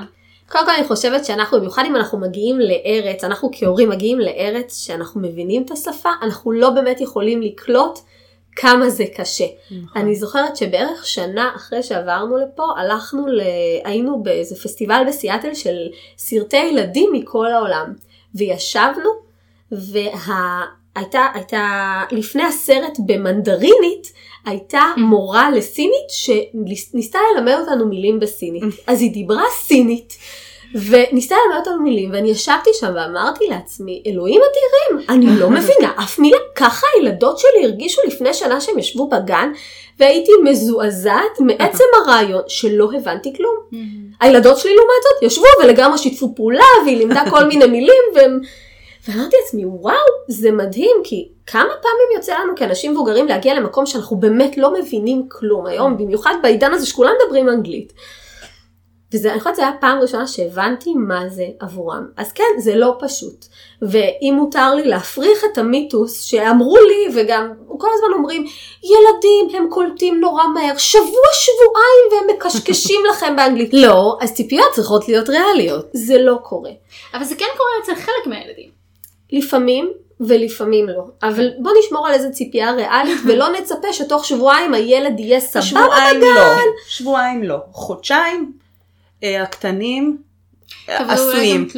[0.49, 5.21] קודם כל אני חושבת שאנחנו, במיוחד אם אנחנו מגיעים לארץ, אנחנו כהורים מגיעים לארץ שאנחנו
[5.21, 7.99] מבינים את השפה, אנחנו לא באמת יכולים לקלוט
[8.57, 9.45] כמה זה קשה.
[9.71, 10.03] נכון.
[10.03, 13.41] אני זוכרת שבערך שנה אחרי שעברנו לפה, הלכנו, ל...
[13.85, 15.77] היינו באיזה פסטיבל בסיאטל של
[16.19, 17.93] סרטי ילדים מכל העולם.
[18.35, 19.11] וישבנו,
[19.73, 20.61] והייתה,
[20.97, 24.13] הייתה, לפני הסרט במנדרינית,
[24.45, 28.63] הייתה מורה לסינית שניסתה ללמד אותנו מילים בסינית.
[28.87, 30.17] אז היא דיברה סינית.
[30.75, 36.19] וניסתה ללמד אותנו מילים, ואני ישבתי שם ואמרתי לעצמי, אלוהים אדירים, אני לא מבינה אף
[36.19, 36.37] מילה.
[36.55, 39.53] ככה הילדות שלי הרגישו לפני שנה שהם ישבו בגן,
[39.99, 43.57] והייתי מזועזעת מעצם הרעיון שלא הבנתי כלום.
[44.21, 48.41] הילדות שלי לעומת זאת ישבו ולגמרי שיתפו פעולה, והיא לימדה כל מיני מילים, והם...
[49.09, 49.97] ואמרתי לעצמי, וואו,
[50.29, 55.29] זה מדהים, כי כמה פעמים יוצא לנו כאנשים מבוגרים להגיע למקום שאנחנו באמת לא מבינים
[55.29, 55.67] כלום.
[55.67, 57.93] היום, במיוחד בעידן הזה שכולם מדברים אנגלית.
[59.13, 62.07] וזה, אני חושבת שזה היה פעם ראשונה שהבנתי מה זה עבורם.
[62.17, 63.47] אז כן, זה לא פשוט.
[63.83, 68.47] ואם מותר לי להפריך את המיתוס שאמרו לי, וגם כל הזמן אומרים,
[68.83, 73.71] ילדים הם קולטים נורא מהר, שבוע שבועיים והם מקשקשים לכם באנגלית.
[73.73, 75.87] לא, אז ציפיות צריכות להיות ריאליות.
[75.93, 76.71] זה לא קורה.
[77.15, 78.76] אבל זה כן קורה אצל חלק מהילדים.
[79.33, 81.05] לפעמים ולפעמים לא.
[81.23, 86.17] אבל בוא נשמור על איזה ציפייה ריאלית ולא נצפה שתוך שבועיים הילד יהיה סבבה שבועיים
[86.17, 86.27] בגן.
[86.27, 86.57] לא,
[86.89, 88.53] שבועיים לא, חודשיים,
[89.23, 90.19] אה, הקטנים
[90.89, 91.69] אה, עשויים.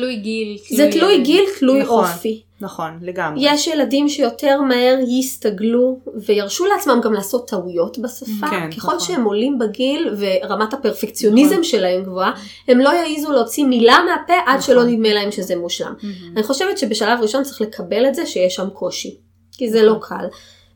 [0.70, 1.20] זה תלוי.
[1.22, 2.04] גיל, תלוי נכון.
[2.04, 2.42] אופי.
[2.60, 3.40] נכון, לגמרי.
[3.42, 8.50] יש ילדים שיותר מהר יסתגלו וירשו לעצמם גם לעשות טעויות בשפה.
[8.50, 9.00] כן, ככל נכון.
[9.00, 12.32] שהם עולים בגיל ורמת הפרפקציוניזם שלהם גבוהה,
[12.68, 14.60] הם לא יעזו להוציא מילה מהפה עד נכון.
[14.60, 15.94] שלא נדמה להם שזה מושלם.
[16.02, 16.36] מהמם.
[16.36, 19.16] אני חושבת שבשלב ראשון צריך לקבל את זה שיש שם קושי,
[19.52, 20.26] כי זה לא קל.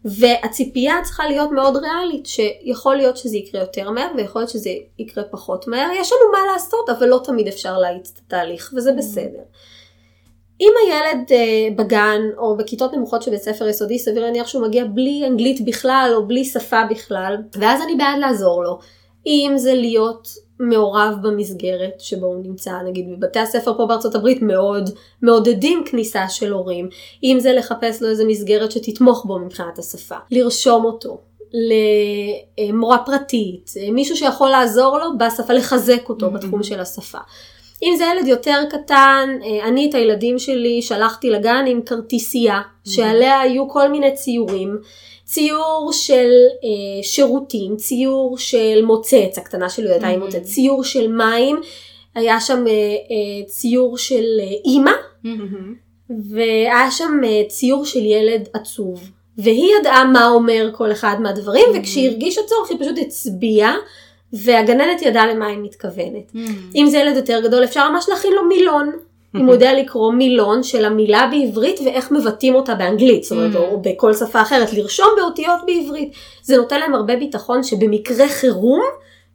[0.04, 5.24] והציפייה צריכה להיות מאוד ריאלית, שיכול להיות שזה יקרה יותר מהר ויכול להיות שזה יקרה
[5.24, 5.88] פחות מהר.
[6.00, 9.42] יש לנו מה לעשות, אבל לא תמיד אפשר להאיץ את התהליך, וזה בסדר.
[10.62, 14.84] אם הילד אה, בגן או בכיתות נמוכות של בית ספר יסודי, סביר להניח שהוא מגיע
[14.84, 18.78] בלי אנגלית בכלל או בלי שפה בכלל, ואז אני בעד לעזור לו.
[19.26, 20.28] אם זה להיות
[20.60, 24.90] מעורב במסגרת שבו הוא נמצא, נגיד בבתי הספר פה בארצות הברית מאוד
[25.22, 26.88] מעודדים כניסה של הורים,
[27.24, 31.20] אם זה לחפש לו איזה מסגרת שתתמוך בו מבחינת השפה, לרשום אותו.
[32.58, 37.18] למורה פרטית, מישהו שיכול לעזור לו בשפה, לחזק אותו בתחום של השפה.
[37.82, 43.40] אם זה ילד יותר קטן, אה, אני את הילדים שלי שלחתי לגן עם כרטיסייה, שעליה
[43.40, 44.78] היו כל מיני ציורים.
[45.24, 46.30] ציור של
[46.64, 50.20] אה, שירותים, ציור של מוצץ, הקטנה שלי הייתה עם.
[50.20, 51.60] מוצץ, ציור של מים,
[52.14, 54.92] היה שם אה, אה, ציור של אה, אימא,
[55.24, 55.74] מהמם.
[56.30, 59.10] והיה שם אה, ציור של ילד עצוב.
[59.38, 61.64] והיא ידעה מה אומר כל אחד מהדברים.
[61.74, 63.74] וכשהיא הרגישה צורך היא פשוט הצביעה,
[64.32, 66.34] והגננת ידעה למה היא מתכוונת.
[66.34, 66.70] מהמם.
[66.74, 68.92] אם זה ילד יותר גדול אפשר ממש להכין לו מילון.
[69.36, 73.82] אם הוא יודע לקרוא מילון של המילה בעברית ואיך מבטאים אותה באנגלית, זאת אומרת, או
[73.82, 76.12] בכל שפה אחרת, לרשום באותיות בעברית.
[76.42, 78.82] זה נותן להם הרבה ביטחון שבמקרה חירום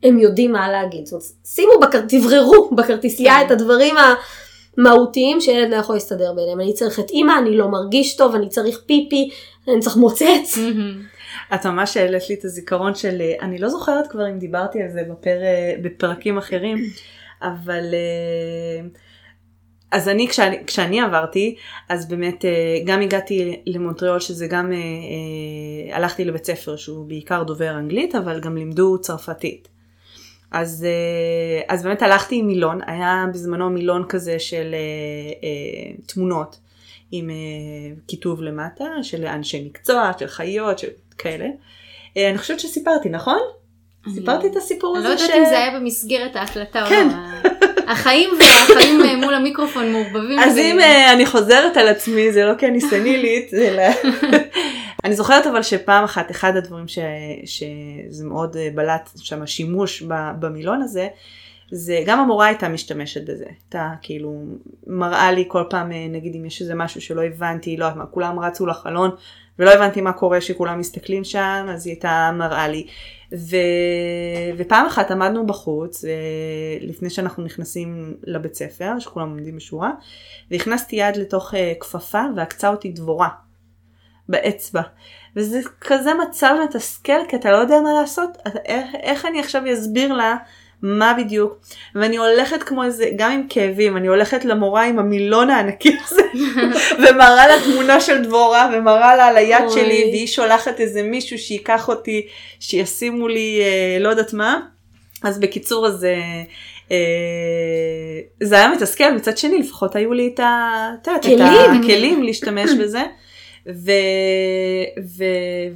[0.03, 1.05] הם יודעים מה להגיד.
[1.05, 2.01] זאת אומרת, שימו, בכר...
[2.07, 3.45] תבררו בכרטיסייה כן.
[3.45, 3.95] את הדברים
[4.77, 6.61] המהותיים שילד לא יכול להסתדר ביניהם.
[6.61, 9.29] אני צריך את אימא, אני לא מרגיש טוב, אני צריך פיפי,
[9.67, 10.57] אני צריך מוצץ.
[11.55, 14.89] את ממש העלית לי את הזיכרון של, אה, אני לא זוכרת כבר אם דיברתי על
[14.89, 16.77] זה בפר, אה, בפרקים אחרים,
[17.41, 18.87] אבל אה,
[19.91, 21.55] אז אני כשאני, כשאני עברתי,
[21.89, 22.45] אז באמת
[22.85, 24.71] גם הגעתי למונטריאול שזה גם,
[25.91, 29.67] הלכתי לבית ספר שהוא בעיקר דובר אנגלית, אבל גם לימדו צרפתית.
[30.51, 30.85] אז,
[31.67, 34.75] אז באמת הלכתי עם מילון, היה בזמנו מילון כזה של
[36.05, 36.59] תמונות
[37.11, 37.29] עם
[38.07, 41.47] כיתוב למטה של אנשי מקצוע, של חיות, של כאלה.
[42.17, 43.39] אה, אני חושבת שסיפרתי, נכון?
[44.13, 47.07] סיפרתי את הסיפור אני הזה לא יודעת אם זה היה במסגרת ההקלטה או כן.
[47.07, 47.49] לא.
[47.87, 50.39] החיים והחיים אה, מול המיקרופון מעורבבים.
[50.39, 53.83] אז אם אה, אני חוזרת על עצמי, זה לא כי אני סנילית, אלא...
[55.03, 56.99] אני זוכרת אבל שפעם אחת, אחד הדברים ש...
[57.45, 60.03] שזה מאוד בלט שם השימוש
[60.39, 61.07] במילון הזה,
[61.71, 64.43] זה גם המורה הייתה משתמשת בזה, הייתה כאילו
[64.87, 68.39] מראה לי כל פעם נגיד אם יש איזה משהו שלא הבנתי, לא יודעת מה, כולם
[68.39, 69.11] רצו לחלון
[69.59, 72.87] ולא הבנתי מה קורה שכולם מסתכלים שם, אז היא הייתה מראה לי.
[73.33, 73.55] ו...
[74.57, 76.11] ופעם אחת עמדנו בחוץ, אה,
[76.81, 79.91] לפני שאנחנו נכנסים לבית ספר, שכולם עומדים בשורה,
[80.51, 83.29] והכנסתי יד לתוך אה, כפפה ועקצה אותי דבורה
[84.29, 84.81] באצבע.
[85.35, 89.61] וזה כזה מצב מתסכל, כי אתה לא יודע מה לעשות, אתה, איך, איך אני עכשיו
[89.73, 90.35] אסביר לה
[90.81, 91.57] מה בדיוק,
[91.95, 96.21] ואני הולכת כמו איזה, גם עם כאבים, אני הולכת למורה עם המילון הענקי הזה,
[96.99, 99.57] ומראה לה תמונה של דבורה, ומראה לה על היד.
[99.69, 102.27] שלי, והיא שולחת איזה מישהו שייקח אותי,
[102.59, 104.59] שישימו לי אה, לא יודעת מה.
[105.23, 106.11] אז בקיצור, אז אה,
[106.91, 106.97] אה,
[108.43, 111.31] זה היה מתסכל, מצד שני לפחות היו לי את ה- את יודעת, את
[111.71, 111.81] כלים.
[111.83, 113.01] הכלים להשתמש בזה.
[113.75, 113.91] ו,
[115.17, 115.23] ו,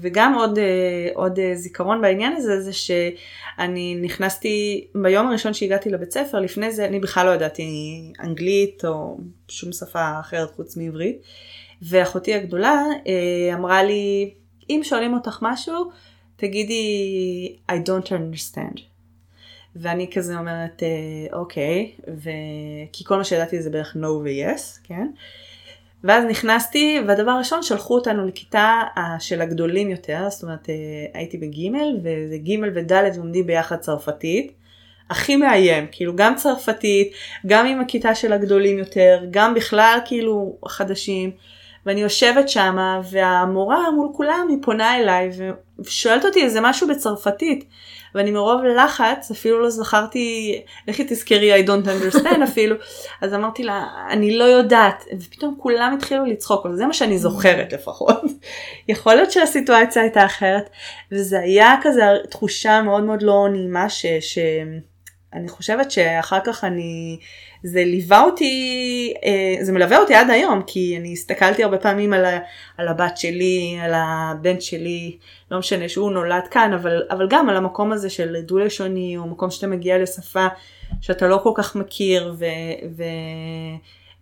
[0.01, 6.11] וגם עוד, אה, עוד אה, זיכרון בעניין הזה זה שאני נכנסתי ביום הראשון שהגעתי לבית
[6.11, 7.65] ספר לפני זה אני בכלל לא ידעתי
[8.23, 11.21] אנגלית או שום שפה אחרת חוץ מעברית.
[11.81, 14.33] ואחותי הגדולה אה, אמרה לי
[14.69, 15.91] אם שואלים אותך משהו
[16.35, 18.81] תגידי I don't understand.
[19.75, 20.83] ואני כזה אומרת
[21.33, 21.91] אוקיי.
[22.07, 22.29] ו...
[22.93, 25.07] כי כל מה שידעתי זה בערך no ו-yes כן
[26.03, 30.75] ואז נכנסתי, והדבר הראשון שלחו אותנו לכיתה אה, של הגדולים יותר, זאת אומרת אה,
[31.13, 34.51] הייתי בגימל, וזה גימל ודלת לומדים ביחד צרפתית.
[35.09, 37.13] הכי מאיים, כאילו גם צרפתית,
[37.47, 41.31] גם עם הכיתה של הגדולים יותר, גם בכלל כאילו חדשים.
[41.85, 45.29] ואני יושבת שמה, והמורה מול כולם היא פונה אליי
[45.79, 47.65] ושואלת אותי איזה משהו בצרפתית.
[48.15, 52.75] ואני מרוב לחץ אפילו לא זכרתי, לכי תזכרי I don't understand אפילו,
[53.21, 57.73] אז אמרתי לה, אני לא יודעת, ופתאום כולם התחילו לצחוק, אבל זה מה שאני זוכרת
[57.73, 58.21] לפחות.
[58.87, 60.69] יכול להיות שהסיטואציה הייתה אחרת,
[61.11, 64.05] וזה היה כזה תחושה מאוד מאוד לא נעימה, ש...
[64.05, 64.39] ש...
[65.33, 67.17] אני חושבת שאחר כך אני,
[67.63, 72.25] זה ליווה אותי, אה, זה מלווה אותי עד היום, כי אני הסתכלתי הרבה פעמים על,
[72.25, 72.39] ה,
[72.77, 75.17] על הבת שלי, על הבן שלי,
[75.51, 79.51] לא משנה שהוא נולד כאן, אבל, אבל גם על המקום הזה של דו-לשוני, או מקום
[79.51, 80.47] שאתה מגיע לשפה
[81.01, 82.45] שאתה לא כל כך מכיר, ו...
[82.97, 83.03] ו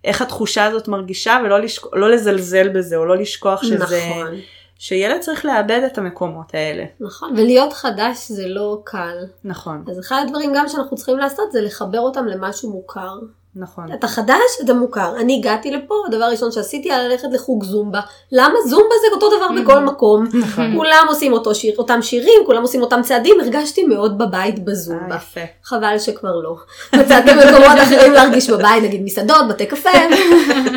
[0.04, 1.86] התחושה הזאת מרגישה ולא לשכ...
[1.92, 4.34] לא לזלזל בזה או לא לשכוח שזה נכון,
[4.82, 6.84] שילד צריך לאבד את המקומות האלה.
[7.00, 7.32] נכון.
[7.32, 9.16] ולהיות חדש זה לא קל.
[9.44, 13.18] נכון, אז אחד הדברים גם שאנחנו צריכים לעשות זה לחבר אותם למשהו מוכר.
[13.56, 13.92] נכון.
[13.92, 15.16] אתה חדש, אתה מוכר.
[15.20, 18.00] אני הגעתי לפה, הדבר הראשון שעשיתי היה ללכת לחוג זומבה.
[18.32, 18.54] למה?
[18.66, 20.24] זומבה זה אותו דבר בכל מקום.
[20.34, 20.76] נכון.
[20.76, 25.16] כולם עושים אותו שיר, אותם שירים, כולם עושים אותם צעדים, הרגשתי מאוד בבית אה, בזומבה.
[25.16, 25.40] יפה.
[25.64, 26.56] חבל שכבר לא.
[26.94, 29.90] מצאתם מקומות אחרים להרגיש בבית, נגיד מסעדות, בתי קפה,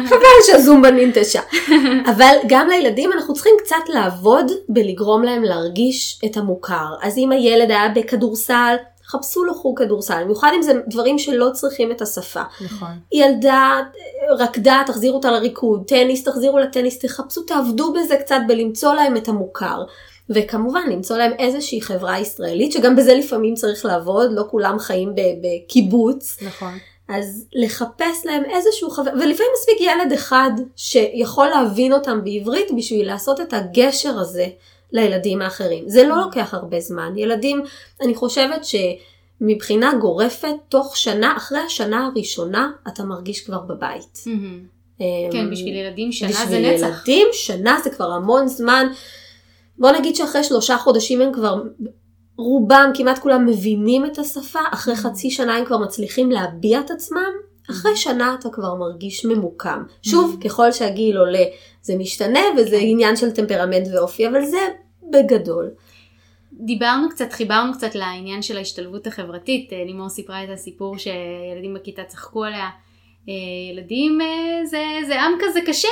[0.09, 1.41] חבל שהזומבה ננטשה.
[2.05, 6.95] אבל גם לילדים אנחנו צריכים קצת לעבוד בלגרום להם להרגיש את המוכר.
[7.01, 8.75] אז אם הילד היה בכדורסל,
[9.13, 12.43] חפשו לו חוג כדורסל, במיוחד אם זה דברים שלא צריכים את השפה.
[12.65, 12.89] נכון.
[13.12, 13.80] ילדה
[14.39, 19.84] רקדה, תחזירו אותה לריקוד, טניס, תחזירו לטניס, תחפשו, תעבדו בזה קצת בלמצוא להם את המוכר.
[20.30, 26.38] וכמובן למצוא להם איזושהי חברה ישראלית, שגם בזה לפעמים צריך לעבוד, לא כולם חיים בקיבוץ.
[26.41, 26.73] נכון.
[27.08, 33.41] אז לחפש להם איזשהו חבר, ולפעמים מספיק ילד אחד שיכול להבין אותם בעברית בשביל לעשות
[33.41, 34.47] את הגשר הזה
[34.93, 35.89] לילדים האחרים.
[35.89, 37.13] זה לא לוקח הרבה זמן.
[37.17, 37.63] ילדים,
[38.01, 44.23] אני חושבת שמבחינה גורפת, תוך שנה, אחרי השנה הראשונה, אתה מרגיש כבר בבית.
[44.25, 44.60] מהמם.
[44.99, 46.86] אמ, כן, בשביל ילדים שנה זה בשביל נצח.
[46.86, 48.88] ילדים שנה זה כבר המון זמן.
[49.77, 51.63] בוא נגיד שאחרי שלושה חודשים הם כבר,
[52.38, 57.32] רובם, כמעט כולם מבינים את השפה, אחרי חצי שנה הם כבר מצליחים להביע את עצמם,
[57.71, 59.84] אחרי שנה אתה כבר מרגיש ממוקם.
[60.01, 61.43] שוב, ככל שהגיל עולה
[61.82, 64.58] זה משתנה וזה עניין של טמפרמנט ואופי, אבל זה
[65.11, 65.69] בגדול.
[66.59, 69.73] דיברנו קצת, חיברנו קצת לעניין של ההשתלבות החברתית.
[69.73, 72.69] אה, לימור סיפרה את הסיפור שילדים בכיתה צחקו עליה.
[73.29, 73.33] אה,
[73.71, 75.87] ילדים אה, זה, זה עם כזה קשה.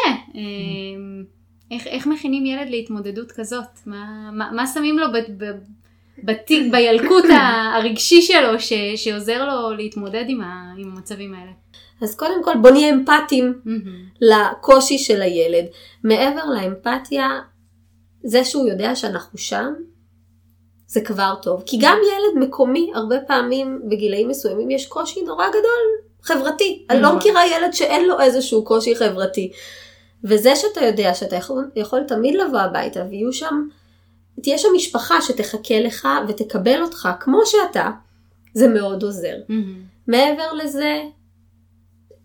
[1.72, 3.80] איך, איך מכינים ילד להתמודדות כזאת?
[3.86, 5.52] מה, מה, מה שמים לו ב, ב,
[6.24, 7.26] בתיק, בילקוט
[7.74, 11.52] הרגשי שלו ש, שעוזר לו להתמודד עם, ה, עם המצבים האלה?
[12.02, 14.22] אז קודם כל בוא נהיה אמפתיים mm-hmm.
[14.22, 15.66] לקושי של הילד.
[16.04, 17.40] מעבר לאמפתיה,
[18.24, 19.74] זה שהוא יודע שאנחנו שם,
[20.88, 21.64] זה כבר טוב.
[21.66, 26.86] כי גם ילד מקומי, הרבה פעמים בגילאים מסוימים יש קושי נורא גדול חברתי.
[26.90, 27.18] אני לא נכון.
[27.18, 29.52] מכירה ילד שאין לו איזשהו קושי חברתי.
[30.24, 33.68] וזה שאתה יודע שאתה יכול, יכול תמיד לבוא הביתה ויהיו שם,
[34.44, 37.90] תהיה שם משפחה שתחכה לך ותקבל אותך כמו שאתה,
[38.54, 39.36] זה מאוד עוזר.
[39.50, 40.08] Mm-hmm.
[40.08, 41.02] מעבר לזה,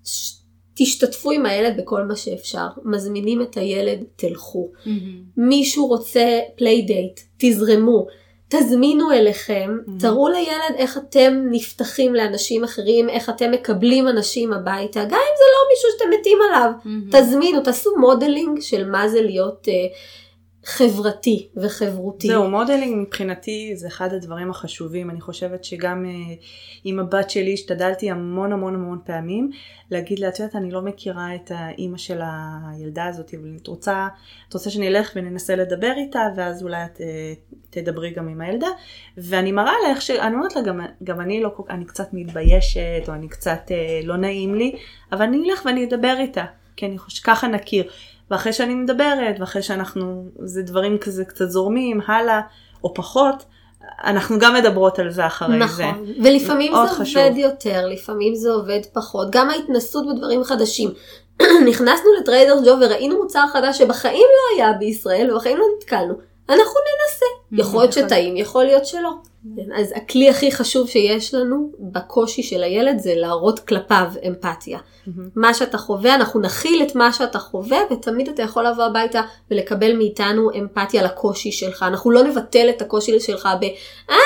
[0.04, 0.35] ש...
[0.76, 2.66] תשתתפו עם הילד בכל מה שאפשר.
[2.84, 4.70] מזמינים את הילד, תלכו.
[4.74, 4.88] Mm-hmm.
[5.36, 8.06] מישהו רוצה playdate, תזרמו.
[8.48, 10.00] תזמינו אליכם, mm-hmm.
[10.00, 15.44] תראו לילד איך אתם נפתחים לאנשים אחרים, איך אתם מקבלים אנשים הביתה, גם אם זה
[15.52, 17.16] לא מישהו שאתם מתים עליו, mm-hmm.
[17.16, 19.96] תזמינו, תעשו modeling של מה זה להיות uh,
[20.66, 22.28] חברתי וחברותי.
[22.28, 25.10] זהו, modeling מבחינתי זה אחד הדברים החשובים.
[25.10, 26.44] אני חושבת שגם uh,
[26.84, 29.50] עם הבת שלי השתדלתי המון המון המון פעמים
[29.90, 34.08] להגיד לה, את יודעת, אני לא מכירה את האימא של הילדה הזאת, אבל את רוצה,
[34.48, 38.68] את רוצה שאני אלך וננסה לדבר איתה, ואז אולי את uh, תדברי גם עם הילדה.
[39.16, 40.10] ואני מראה לה איך ש...
[40.10, 44.16] אני אומרת לה, גם, גם אני לא, אני קצת מתביישת, או אני קצת uh, לא
[44.16, 44.72] נעים לי,
[45.12, 46.44] אבל אני אלך ואני אדבר איתה,
[46.76, 47.84] כי אני חושבת, ככה נכיר.
[48.30, 52.40] ואחרי שאני מדברת, ואחרי שאנחנו, זה דברים כזה קצת זורמים, הלאה,
[52.84, 53.44] או פחות,
[54.04, 55.76] אנחנו גם מדברות על זה אחרי נכון.
[55.76, 55.86] זה.
[55.86, 57.22] נכון, ולפעמים זה חשוב.
[57.22, 59.30] עובד יותר, לפעמים זה עובד פחות.
[59.30, 60.90] גם ההתנסות בדברים חדשים.
[61.68, 66.14] נכנסנו לטריידר ג'ו וראינו מוצר חדש שבחיים לא היה בישראל ובחיים לא נתקלנו.
[66.48, 67.26] אנחנו ננסה.
[67.62, 68.08] יכול להיות נכון.
[68.08, 69.10] שטעים, יכול להיות שלא.
[69.56, 74.78] כן, אז הכלי הכי חשוב שיש לנו בקושי של הילד זה להראות כלפיו אמפתיה.
[74.78, 75.10] Mm-hmm.
[75.36, 79.96] מה שאתה חווה, אנחנו נכיל את מה שאתה חווה ותמיד אתה יכול לבוא הביתה ולקבל
[79.96, 81.82] מאיתנו אמפתיה לקושי שלך.
[81.82, 83.64] אנחנו לא נבטל את הקושי שלך ב...
[84.10, 84.16] אה,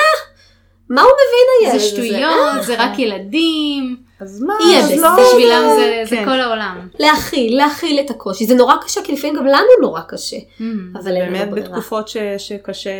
[0.89, 1.95] מה הוא מבין הילד הזה?
[1.95, 3.97] זה שטויות, זה רק ילדים.
[4.21, 5.09] אז מה, יהיה אז לא...
[5.09, 6.15] בשבילם זה, כן.
[6.15, 6.87] זה כל העולם.
[6.99, 8.45] להכיל, להכיל את הקושי.
[8.45, 10.37] זה נורא קשה, כי לפעמים גם לנו נורא קשה.
[10.37, 12.91] Mm, אבל באמת בתקופות ש, שקשה,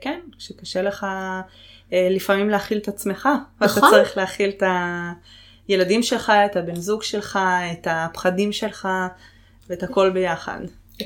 [0.00, 1.06] כן, שקשה לך
[1.92, 3.28] אה, לפעמים להכיל את עצמך.
[3.60, 3.82] נכון.
[3.82, 4.62] ואתה צריך להכיל את
[5.68, 7.38] הילדים שלך, את הבן זוג שלך,
[7.72, 8.88] את הפחדים שלך,
[9.70, 10.60] ואת הכל ביחד.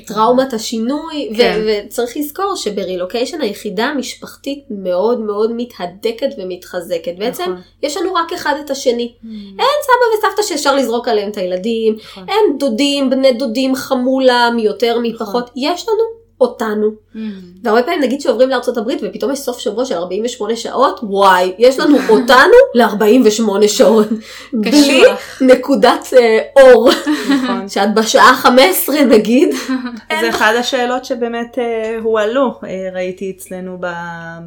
[0.05, 1.61] טראומת השינוי, כן.
[1.65, 7.13] ו- וצריך לזכור שברילוקיישן היחידה המשפחתית מאוד מאוד מתהדקת ומתחזקת.
[7.17, 7.61] בעצם נכון.
[7.83, 9.13] יש לנו רק אחד את השני.
[9.23, 9.27] Mm.
[9.59, 12.25] אין סבא וסבתא שאפשר לזרוק עליהם את הילדים, נכון.
[12.29, 15.41] אין דודים, בני דודים, חמולה, מי יותר מי נכון.
[15.55, 16.87] יש לנו אותנו.
[17.15, 17.17] Mm.
[17.63, 21.79] והרבה פעמים נגיד שעוברים לארצות הברית ופתאום יש סוף שבוע של 48 שעות, וואי, יש
[21.79, 24.07] לנו אותנו ל-48 שעות.
[24.53, 25.03] בלי
[25.41, 26.89] נקודת uh, אור.
[27.29, 27.69] נכון.
[27.69, 29.49] שאת בשעה 15 נגיד.
[30.21, 33.77] זה אחד השאלות שבאמת uh, הועלו, uh, ראיתי אצלנו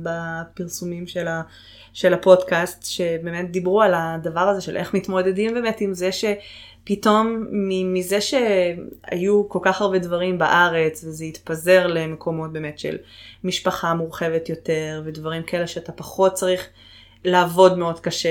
[0.03, 1.43] בפרסומים של ה...
[1.95, 6.25] של הפודקאסט, שבאמת דיברו על הדבר הזה של איך מתמודדים באמת עם זה ש...
[6.85, 7.47] פתאום
[7.95, 12.97] מזה שהיו כל כך הרבה דברים בארץ וזה התפזר למקומות באמת של
[13.45, 16.69] משפחה מורחבת יותר ודברים כאלה שאתה פחות צריך
[17.25, 18.29] לעבוד מאוד קשה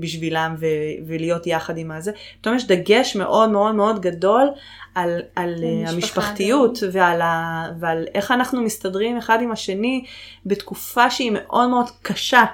[0.00, 0.66] בשבילם ו-
[1.06, 2.12] ולהיות יחד עם הזה.
[2.40, 4.48] פתאום יש דגש מאוד מאוד מאוד גדול
[4.94, 5.54] על, על
[5.86, 10.04] המשפחתיות ועל, ה- ועל איך אנחנו מסתדרים אחד עם השני
[10.46, 12.44] בתקופה שהיא מאוד מאוד קשה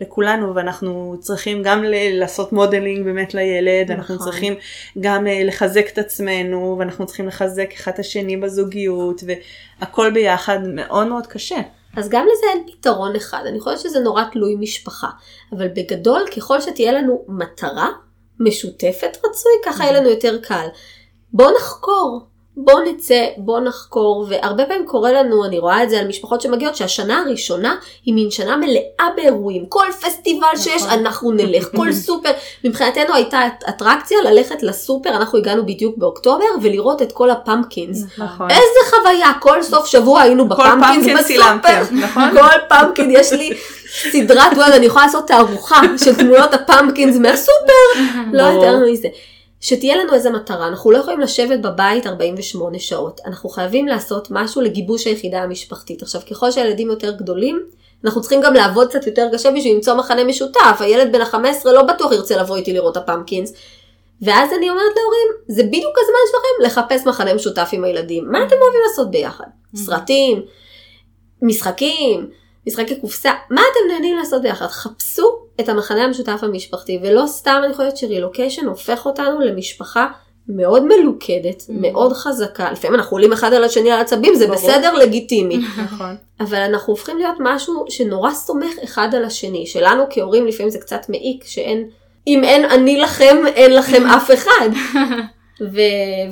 [0.00, 3.96] לכולנו ואנחנו צריכים גם לעשות modeling באמת לילד, נכון.
[3.96, 4.54] אנחנו צריכים
[5.00, 9.22] גם uh, לחזק את עצמנו ואנחנו צריכים לחזק אחד את השני בזוגיות
[9.80, 11.60] והכל ביחד מאוד מאוד קשה.
[11.96, 15.08] אז גם לזה אין פתרון אחד, אני חושבת שזה נורא תלוי משפחה,
[15.52, 17.88] אבל בגדול ככל שתהיה לנו מטרה
[18.40, 20.66] משותפת רצוי, ככה יהיה לנו יותר קל.
[21.32, 22.27] בואו נחקור,
[22.64, 26.76] בוא נצא, בוא נחקור, והרבה פעמים קורה לנו, אני רואה את זה על משפחות שמגיעות,
[26.76, 29.66] שהשנה הראשונה היא מין שנה מלאה באירועים.
[29.68, 30.56] כל פסטיבל נכון.
[30.56, 32.30] שיש, אנחנו נלך, כל סופר.
[32.64, 38.04] מבחינתנו הייתה אטרקציה ללכת לסופר, אנחנו הגענו בדיוק באוקטובר, ולראות את כל הפמפקינס.
[38.18, 38.50] נכון.
[38.50, 41.82] איזה חוויה, כל סוף שבוע היינו בפמפקינס בסופר.
[41.90, 42.30] נכון?
[42.32, 43.50] כל פמפקין, יש לי
[44.12, 48.00] סדרת וואלה, אני יכולה לעשות תערוכה של תמונות הפמפקינס מהסופר,
[48.32, 49.08] לא יותר מזה.
[49.60, 54.60] שתהיה לנו איזה מטרה, אנחנו לא יכולים לשבת בבית 48 שעות, אנחנו חייבים לעשות משהו
[54.62, 56.02] לגיבוש היחידה המשפחתית.
[56.02, 57.62] עכשיו ככל שהילדים יותר גדולים,
[58.04, 61.82] אנחנו צריכים גם לעבוד קצת יותר קשה בשביל למצוא מחנה משותף, הילד בן ה-15 לא
[61.82, 63.52] בטוח ירצה לבוא איתי לראות הפמפקינס.
[64.22, 68.24] ואז אני אומרת להורים, זה בדיוק הזמן שלכם לחפש מכנה משותף עם הילדים.
[68.30, 69.44] מה אתם אוהבים לעשות ביחד?
[69.74, 70.42] סרטים,
[71.42, 72.30] משחקים,
[72.68, 74.66] משחקי קופסה, מה אתם נהנים לעשות ביחד?
[74.66, 80.06] חפשו את המכנה המשותף המשפחתי, ולא סתם אני חושבת שרילוקיישן הופך אותנו למשפחה
[80.48, 84.58] מאוד מלוכדת, מאוד חזקה, לפעמים אנחנו עולים אחד על השני על עצבים, זה ברור.
[84.58, 85.58] בסדר, לגיטימי.
[85.84, 86.16] נכון.
[86.40, 89.66] אבל אנחנו הופכים להיות משהו שנורא סומך אחד על השני.
[89.66, 91.88] שלנו כהורים לפעמים זה קצת מעיק שאין,
[92.26, 94.68] אם אין אני לכם, אין לכם אף אחד.
[95.60, 95.78] ו-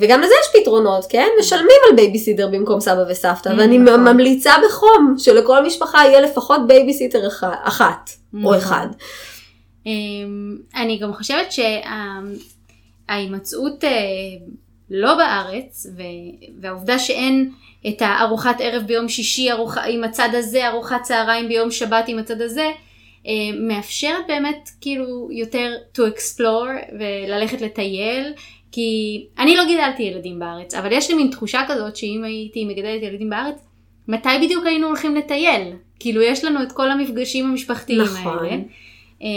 [0.01, 1.27] וגם לזה יש פתרונות, כן?
[1.39, 4.03] משלמים על בייביסיטר במקום סבא וסבתא, ואני נכון.
[4.03, 8.55] ממליצה בחום שלכל משפחה יהיה לפחות בייביסיטר אח- אחת, או נכון.
[8.57, 8.87] אחד.
[9.85, 11.47] אמ, אני גם חושבת
[13.09, 13.89] שההימצאות אה,
[14.89, 15.87] לא בארץ,
[16.61, 17.51] והעובדה שאין
[17.87, 22.41] את הארוחת ערב ביום שישי ארוחה, עם הצד הזה, ארוחת צהריים ביום שבת עם הצד
[22.41, 22.69] הזה,
[23.27, 28.33] אה, מאפשרת באמת כאילו יותר to explore וללכת לטייל.
[28.71, 33.01] כי אני לא גידלתי ילדים בארץ, אבל יש לי מין תחושה כזאת שאם הייתי מגדלת
[33.01, 33.65] ילדים בארץ,
[34.07, 35.73] מתי בדיוק היינו הולכים לטייל?
[35.99, 38.37] כאילו יש לנו את כל המפגשים המשפחתיים נכון.
[38.37, 38.55] האלה.
[39.21, 39.27] אה,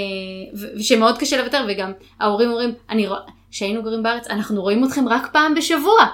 [0.55, 5.09] ו- ושמאוד קשה לוותר וגם ההורים אומרים, אני רואה, כשהיינו גרים בארץ אנחנו רואים אתכם
[5.09, 6.07] רק פעם בשבוע.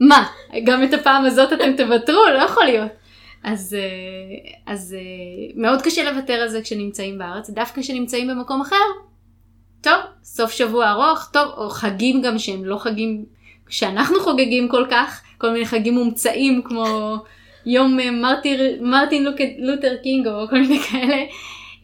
[0.00, 0.26] מה,
[0.64, 2.22] גם את הפעם הזאת אתם תוותרו?
[2.34, 2.90] לא יכול להיות.
[3.44, 8.76] אז, אה, אז אה, מאוד קשה לוותר על זה כשנמצאים בארץ, דווקא כשנמצאים במקום אחר,
[9.86, 13.24] טוב, סוף שבוע ארוך, טוב, או חגים גם שהם לא חגים
[13.68, 17.16] שאנחנו חוגגים כל כך, כל מיני חגים מומצאים כמו
[17.66, 21.16] יום אה, מרטיר, מרטין לוק- לותר קינג או כל מיני כאלה.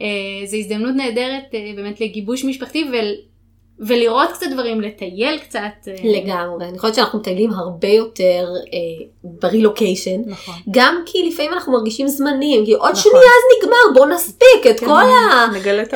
[0.03, 0.07] אה,
[0.47, 3.07] זו הזדמנות נהדרת אה, באמת לגיבוש משפחתי ול,
[3.81, 5.89] ולראות קצת דברים, לטייל קצת.
[5.89, 6.69] אה, לגמרי.
[6.69, 8.79] אני חושבת שאנחנו מטיילים הרבה יותר אה,
[9.25, 10.21] ברילוקיישן.
[10.27, 10.55] נכון.
[10.71, 13.03] גם כי לפעמים אנחנו מרגישים זמניים, כי עוד נכון.
[13.03, 15.47] שנייה אז נגמר, בוא נספיק את כן, כל ה...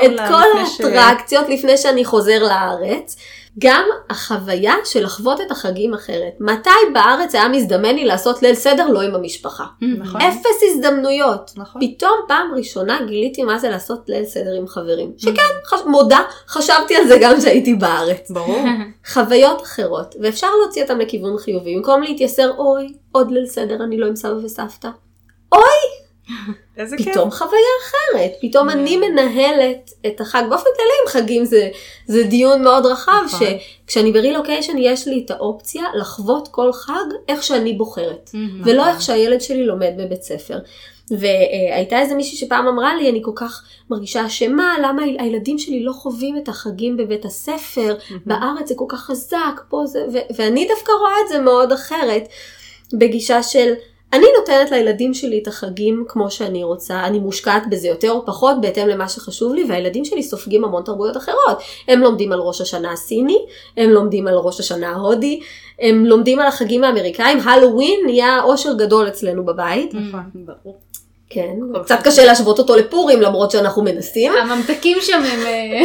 [0.04, 3.16] את כל לפני ש- האטרקציות לפני שאני חוזר לארץ.
[3.58, 6.32] גם החוויה של לחוות את החגים אחרת.
[6.40, 9.64] מתי בארץ היה מזדמן לי לעשות ליל סדר לא עם המשפחה?
[9.98, 10.20] נכון.
[10.20, 11.50] אפס הזדמנויות.
[11.56, 11.80] נכון.
[11.86, 15.12] פתאום פעם ראשונה גיליתי מה זה לעשות ליל סדר עם חברים.
[15.16, 15.80] שכן, חש...
[15.86, 18.30] מודה, חשבתי על זה גם כשהייתי בארץ.
[18.30, 18.64] ברור.
[19.12, 24.06] חוויות אחרות, ואפשר להוציא אותם לכיוון חיובי, במקום להתייסר, אוי, עוד ליל סדר, אני לא
[24.06, 24.88] עם סבא וסבתא.
[26.76, 27.08] איזה כיף.
[27.08, 28.78] פתאום חוויה אחרת, פתאום כן.
[28.78, 31.68] אני מנהלת את החג, באופן כללי עם חגים זה,
[32.06, 33.48] זה דיון מאוד רחב, נכון.
[33.86, 38.30] שכשאני ברילוקיישן יש לי את האופציה לחוות כל חג איך שאני בוחרת.
[38.64, 38.88] ולא נכון.
[38.94, 40.58] איך שהילד שלי לומד בבית ספר.
[41.10, 45.92] והייתה איזה מישהי שפעם אמרה לי, אני כל כך מרגישה אשמה, למה הילדים שלי לא
[45.92, 50.92] חווים את החגים בבית הספר, בארץ זה כל כך חזק, פה זה, ו- ואני דווקא
[51.00, 52.28] רואה את זה מאוד אחרת,
[52.92, 53.72] בגישה של,
[54.16, 58.60] אני נותנת לילדים שלי את החגים כמו שאני רוצה, אני מושקעת בזה יותר או פחות
[58.60, 61.58] בהתאם למה שחשוב לי, והילדים שלי סופגים המון תרבויות אחרות.
[61.88, 63.38] הם לומדים על ראש השנה הסיני,
[63.76, 65.40] הם לומדים על ראש השנה ההודי,
[65.80, 69.94] הם לומדים על החגים האמריקאים, הלואוין נהיה אושר גדול אצלנו בבית.
[69.94, 70.22] נכון.
[70.34, 70.76] ברור.
[71.30, 71.98] כן, קצת.
[72.04, 74.32] קשה להשוות אותו לפורים למרות שאנחנו מנסים.
[74.32, 75.46] הממתקים שם הם...
[75.46, 75.82] אה,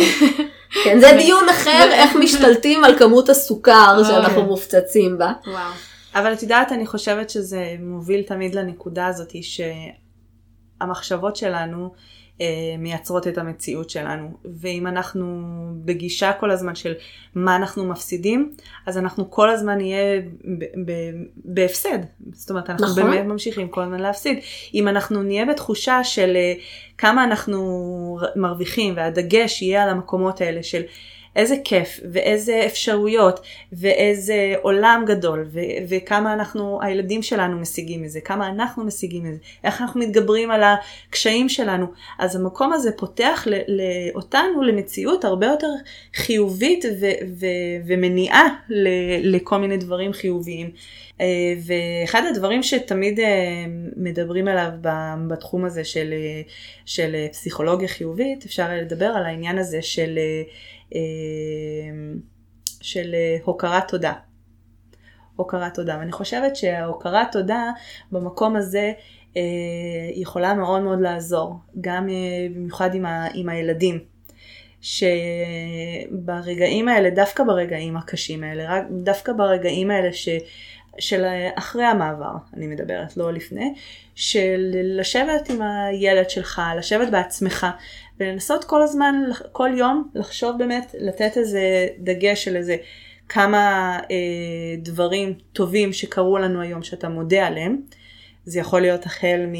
[0.84, 4.06] כן, זה דיון אחר, איך משתלטים על כמות הסוכר אוי.
[4.06, 5.32] שאנחנו מופצצים בה.
[5.48, 5.90] וואו.
[6.15, 9.34] אבל את יודעת, אני חושבת שזה מוביל תמיד לנקודה הזאת
[10.82, 11.91] שהמחשבות שלנו
[12.41, 14.30] אה, מייצרות את המציאות שלנו.
[14.60, 15.26] ואם אנחנו
[15.86, 16.93] בגישה כל הזמן של
[17.36, 18.52] מה אנחנו מפסידים,
[18.86, 20.21] אז אנחנו כל הזמן נהיה
[21.36, 22.00] בהפסד.
[22.34, 23.04] זאת אומרת, אנחנו נכון.
[23.04, 24.39] באמת ממשיכים כל הזמן להפסיד.
[24.74, 26.54] אם אנחנו נהיה בתחושה של אה,
[26.97, 30.82] כמה אנחנו מרוויחים, והדגש יהיה על המקומות האלה של
[31.36, 33.39] איזה כיף ואיזה אפשרויות
[33.74, 39.82] ואיזה עולם גדול ו- וכמה אנחנו, הילדים שלנו משיגים מזה, כמה אנחנו משיגים מזה, איך
[39.82, 41.86] אנחנו מתגברים על הקשיים שלנו.
[42.20, 43.48] אז המקום הזה פותח
[44.15, 45.70] אותנו למציאות הרבה יותר
[46.15, 50.72] חיובית ו- ו- ומניעה ל- לכל מיני דברים חיוביים.
[51.22, 53.65] אה, ואחד הדברים שתמיד אה,
[53.96, 54.70] מדברים עליו
[55.28, 56.13] בתחום הזה של,
[56.86, 60.44] של פסיכולוגיה חיובית, אפשר לדבר על העניין הזה של, אה,
[62.81, 64.13] של אה, הוקרת תודה.
[65.35, 65.98] הוקרת תודה.
[66.00, 67.71] ואני חושבת שההוקרת תודה
[68.12, 68.92] במקום הזה
[69.37, 69.42] אה,
[70.15, 74.00] יכולה מאוד מאוד לעזור, גם אה, במיוחד עם, ה, עם הילדים.
[74.81, 80.29] שברגעים האלה, דווקא ברגעים הקשים האלה, רק, דווקא ברגעים האלה ש,
[81.00, 81.25] של
[81.56, 83.73] אחרי המעבר, אני מדברת, לא לפני,
[84.15, 87.67] של לשבת עם הילד שלך, לשבת בעצמך,
[88.22, 89.15] ולנסות כל הזמן,
[89.52, 92.76] כל יום, לחשוב באמת, לתת איזה דגש של איזה
[93.30, 97.82] כמה אה, דברים טובים שקרו לנו היום שאתה מודה עליהם.
[98.46, 99.56] זה יכול להיות החל מ...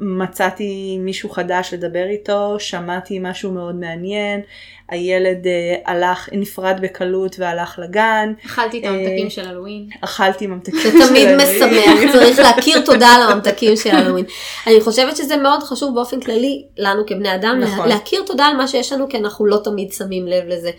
[0.00, 4.40] מצאתי מישהו חדש לדבר איתו, שמעתי משהו מאוד מעניין,
[4.88, 8.32] הילד אה, הלך, נפרד בקלות והלך לגן.
[8.46, 9.88] אכלתי את אה, הממתקים של הלואוין.
[10.00, 11.36] אכלתי ממתקים זה של תמיד אלוהים.
[11.36, 14.24] משמח, צריך להכיר תודה על הממתקים של הלואוין.
[14.66, 17.88] אני חושבת שזה מאוד חשוב באופן כללי לנו כבני אדם, נכון.
[17.88, 20.70] להכיר תודה על מה שיש לנו, כי אנחנו לא תמיד שמים לב לזה.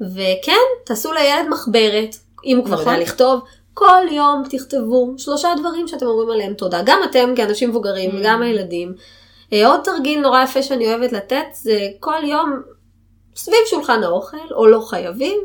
[0.00, 0.52] וכן,
[0.84, 2.92] תעשו לילד מחברת, אם הוא כבר נכון.
[2.92, 3.40] יודע לכתוב,
[3.74, 6.80] כל יום תכתבו שלושה דברים שאתם אומרים עליהם תודה.
[6.84, 8.14] גם אתם כאנשים מבוגרים Mm.
[8.20, 8.94] וגם הילדים.
[9.52, 12.62] אה, עוד תרגיל נורא יפה שאני אוהבת לתת, זה כל יום
[13.36, 15.40] סביב שולחן האוכל, או לא חייבים,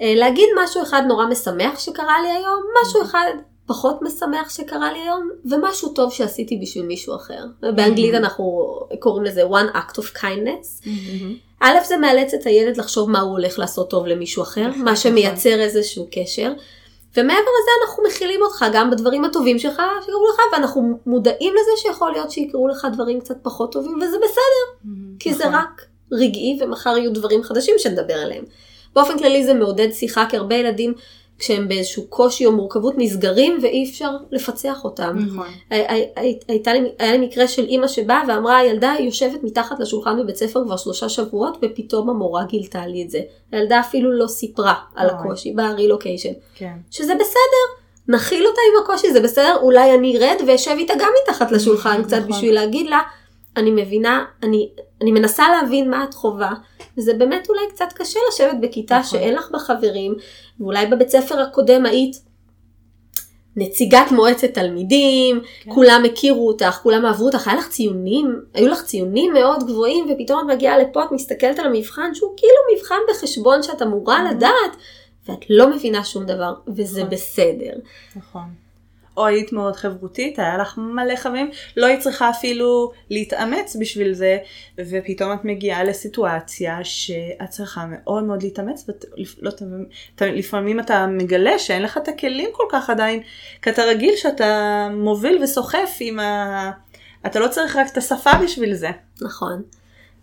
[0.00, 3.30] אה, להגיד משהו אחד נורא משמח שקרה לי היום, משהו אחד
[3.66, 7.44] פחות משמח שקרה לי היום, ומשהו טוב שעשיתי בשביל מישהו אחר.
[7.60, 10.86] באנגלית אנחנו קוראים לזה one act of kindness.
[10.86, 11.34] מהמם.
[11.60, 15.60] א', זה מאלץ את הילד לחשוב מה הוא הולך לעשות טוב למישהו אחר, מה שמייצר
[15.60, 16.52] איזשהו קשר.
[17.18, 22.10] ומעבר לזה אנחנו מכילים אותך גם בדברים הטובים שלך שקרו לך, ואנחנו מודעים לזה שיכול
[22.12, 24.90] להיות שיקרו לך דברים קצת פחות טובים, וזה בסדר.
[25.18, 25.54] כי זה נכון.
[25.54, 28.44] רק רגעי ומחר יהיו דברים חדשים שנדבר עליהם.
[28.94, 30.94] באופן כללי זה מעודד שיחה כי הרבה ילדים
[31.38, 35.16] כשהם באיזשהו קושי או מורכבות נסגרים ואי אפשר לפצח אותם.
[35.18, 35.46] נכון.
[36.48, 40.64] הייתה לי, היה לי מקרה של אימא שבאה ואמרה הילדה יושבת מתחת לשולחן בבית ספר
[40.64, 43.20] כבר שלושה שבועות ופתאום המורה גילתה לי את זה.
[43.52, 45.10] הילדה אפילו לא סיפרה על.
[45.10, 46.32] הקושי ברילוקיישן.
[46.54, 46.72] כן.
[46.90, 51.52] שזה בסדר, נכיל אותה עם הקושי, זה בסדר, אולי אני ארד ואשב איתה גם מתחת
[51.52, 52.30] לשולחן קצת נכון.
[52.30, 53.00] בשביל להגיד לה,
[53.56, 54.68] אני מבינה, אני,
[55.02, 56.52] אני מנסה להבין מה את חווה,
[56.98, 59.18] וזה באמת אולי קצת קשה לשבת בכיתה נכון.
[59.18, 60.14] שאין לך בה חברים,
[60.60, 62.16] ואולי בבית ספר הקודם היית
[63.56, 65.70] נציגת מועצת תלמידים, כן.
[65.74, 70.40] כולם הכירו אותך, כולם אהבו אותך, היה לך ציונים, היו לך ציונים מאוד גבוהים, ופתאום
[70.40, 74.76] את מגיעה לפה, את מסתכלת על המבחן שהוא כאילו מבחן בחשבון שאת אמורה לדעת,
[75.28, 77.10] ואת לא מבינה שום דבר, וזה נכון.
[77.10, 77.72] בסדר.
[78.16, 78.67] נכון.
[79.18, 84.38] או היית מאוד חברותית, היה לך מלא חברים, לא היית צריכה אפילו להתאמץ בשביל זה,
[84.78, 88.86] ופתאום את מגיעה לסיטואציה שאת צריכה מאוד מאוד להתאמץ,
[90.20, 93.20] ולפעמים אתה מגלה שאין לך את הכלים כל כך עדיין,
[93.62, 96.70] כי אתה רגיל שאתה מוביל וסוחף עם ה...
[97.26, 98.90] אתה לא צריך רק את השפה בשביל זה.
[99.20, 99.62] נכון.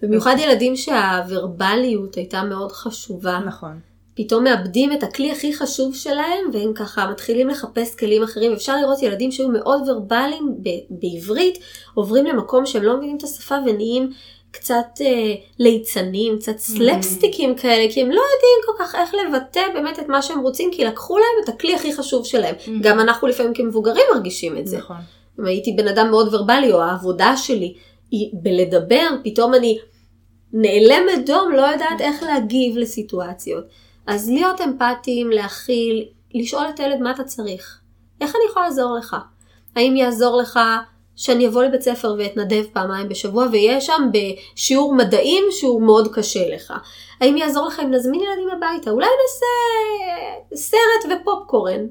[0.02, 3.40] במיוחד ילדים שהוורבליות הייתה מאוד חשובה.
[3.46, 3.80] נכון.
[4.16, 8.54] פתאום מאבדים את הכלי הכי חשוב שלהם, והם ככה מתחילים לחפש כלים אחרים.
[8.54, 11.60] אפשר לראות ילדים שהיו מאוד ורבליים ב- בעברית,
[11.94, 14.10] עוברים למקום שהם לא מבינים את השפה ונהיים
[14.52, 20.00] קצת אה, ליצנים, קצת סלפסטיקים כאלה, כי הם לא יודעים כל כך איך לבטא באמת
[20.00, 22.56] את מה שהם רוצים, כי לקחו להם את הכלי הכי חשוב שלהם.
[22.60, 22.70] Mhm.
[22.82, 24.78] גם אנחנו לפעמים כמבוגרים מרגישים את זה.
[24.78, 24.98] נכון.
[25.40, 27.74] אם הייתי בן אדם מאוד ורבלי, או העבודה שלי
[28.12, 29.78] היא בלדבר, פתאום אני
[30.54, 33.66] נעלמת דום, לא יודעת איך להגיב לסיטואציות.
[34.08, 37.80] אז להיות אמפתיים, להכיל, לשאול את הילד מה אתה צריך.
[38.22, 39.16] איך אני יכולה לעזור לך?
[39.76, 40.60] האם יעזור לך
[41.16, 46.74] שאני אבוא לבית ספר ואתנדב פעמיים בשבוע ויהיה שם בשיעור מדעים שהוא מאוד קשה לך?
[47.22, 48.92] האם יעזור לך אם נזמין ילדים הביתה?
[48.92, 49.46] אולי נעשה
[50.56, 51.86] סרט ופופקורן.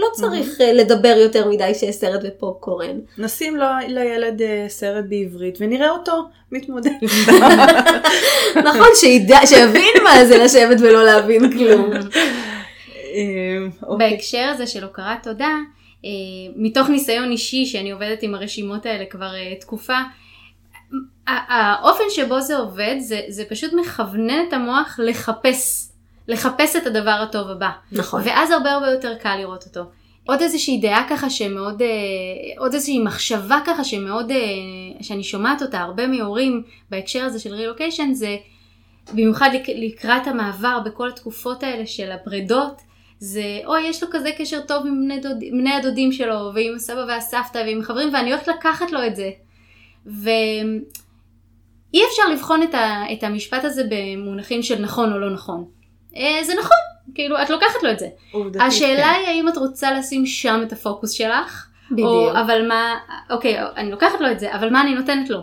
[0.00, 2.98] לא צריך אה, לדבר יותר מדי שיש סרט ופופקורן.
[3.18, 6.90] נשים לו, לילד אה, סרט בעברית ונראה אותו מתמודד.
[8.68, 11.90] נכון, שידע, שיבין מה זה לשבת ולא להבין כלום.
[11.92, 11.98] אה,
[13.82, 14.10] אוקיי.
[14.10, 15.56] בהקשר הזה של הוקרת תודה,
[16.04, 16.10] אה,
[16.56, 19.98] מתוך ניסיון אישי שאני עובדת עם הרשימות האלה כבר תקופה,
[21.26, 25.89] האופן שבו זה עובד זה, זה פשוט מכוונן את המוח לחפש,
[26.30, 27.70] לחפש את הדבר הטוב הבא.
[27.92, 28.22] נכון.
[28.24, 29.80] ואז הרבה הרבה יותר קל לראות אותו.
[30.26, 31.88] עוד איזושהי דעה ככה שמאוד, אה,
[32.58, 34.36] עוד איזושהי מחשבה ככה שמאוד, אה,
[35.02, 38.36] שאני שומעת אותה הרבה מהורים בהקשר הזה של רילוקיישן זה
[39.12, 42.80] במיוחד לק, לקראת המעבר בכל התקופות האלה של הפרדות,
[43.18, 47.04] זה אוי יש לו כזה קשר טוב עם בני, דוד, בני הדודים שלו ועם הסבא
[47.08, 49.30] והסבתא ועם חברים ואני הולכת לקחת לו את זה.
[50.06, 55.79] ואי אפשר לבחון את, ה, את המשפט הזה במונחים של נכון או לא נכון.
[56.16, 56.78] אה, זה נכון,
[57.14, 58.08] כאילו את לוקחת לו את זה.
[58.32, 59.20] עובדתית, השאלה כן.
[59.20, 62.08] היא האם את רוצה לשים שם את הפוקוס שלך, בדיוק.
[62.08, 62.94] או אבל מה,
[63.30, 65.40] אוקיי, אני לוקחת לו את זה, אבל מה אני נותנת לו?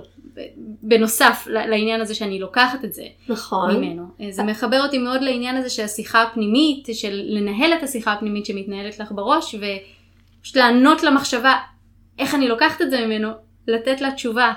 [0.81, 3.75] בנוסף לעניין הזה שאני לוקחת את זה נכון.
[3.75, 4.03] ממנו.
[4.21, 8.45] אה, זה מחבר אותי מאוד לעניין הזה של השיחה הפנימית, של לנהל את השיחה הפנימית
[8.45, 11.55] שמתנהלת לך בראש, ופשוט לענות למחשבה
[12.19, 13.29] איך אני לוקחת את זה ממנו,
[13.67, 14.53] לתת לה תשובה.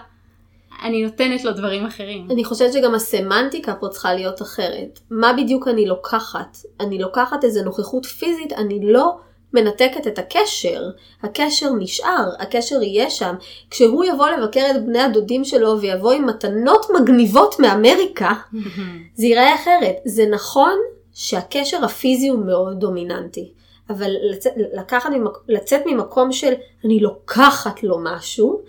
[0.82, 2.26] אני נותנת לו דברים אחרים.
[2.30, 5.00] אני חושבת שגם הסמנטיקה פה צריכה להיות אחרת.
[5.10, 6.56] מה בדיוק אני לוקחת?
[6.80, 9.16] אני לוקחת איזה נוכחות פיזית, אני לא
[9.54, 10.82] מנתקת את הקשר.
[11.22, 13.34] הקשר נשאר, הקשר יהיה שם.
[13.70, 18.32] כשהוא יבוא לבקר את בני הדודים שלו ויבוא עם מתנות מגניבות מאמריקה,
[19.18, 19.96] זה ייראה אחרת.
[20.04, 20.78] זה נכון
[21.12, 23.52] שהקשר הפיזי הוא מאוד דומיננטי.
[23.90, 25.10] אבל לצאת, לקחת
[25.48, 26.52] לצאת ממקום של
[26.84, 28.60] אני לוקחת לו משהו,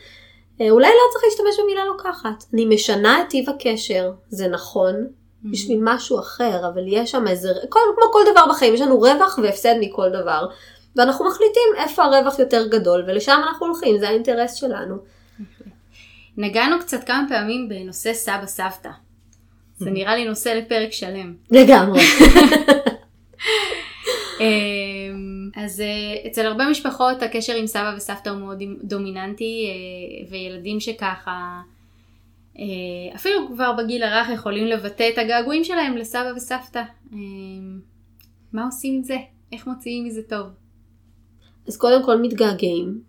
[0.70, 2.44] אולי לא צריך להשתמש במילה לוקחת.
[2.54, 5.08] אני משנה את טיב הקשר, זה נכון,
[5.44, 9.40] בשביל משהו אחר, אבל יש שם איזה, כל, כמו כל דבר בחיים, יש לנו רווח
[9.44, 10.48] והפסד מכל דבר.
[10.96, 14.96] ואנחנו מחליטים איפה הרווח יותר גדול, ולשם אנחנו הולכים, זה האינטרס שלנו.
[16.38, 18.90] נגענו קצת כמה פעמים בנושא סבא סבתא.
[19.78, 21.34] זה נראה לי נושא לפרק שלם.
[21.52, 22.02] לגמרי.
[24.42, 30.80] אמ, אז אה, אצל הרבה משפחות הקשר עם סבא וסבתא הוא מאוד דומיננטי, אה, וילדים
[30.80, 31.62] שככה,
[32.60, 36.84] אה, אפילו כבר בגיל הרך יכולים לבטא את הגעגועים שלהם לסבא וסבתא.
[37.14, 37.80] אמ,
[38.54, 39.18] מה עושים עם זה?
[39.52, 40.48] איך מוציאים מזה טוב?
[41.68, 43.02] אז קודם כל מתגעגעים.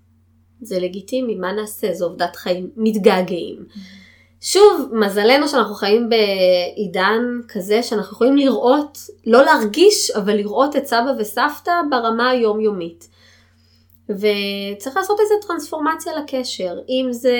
[0.60, 1.94] זה לגיטימי, מה נעשה?
[1.94, 2.70] זו עובדת חיים.
[2.76, 3.56] מתגעגעים.
[4.42, 11.12] שוב, מזלנו שאנחנו חיים בעידן כזה שאנחנו יכולים לראות, לא להרגיש, אבל לראות את סבא
[11.18, 13.08] וסבתא ברמה היומיומית.
[14.08, 17.38] וצריך לעשות איזה טרנספורמציה לקשר, אם זה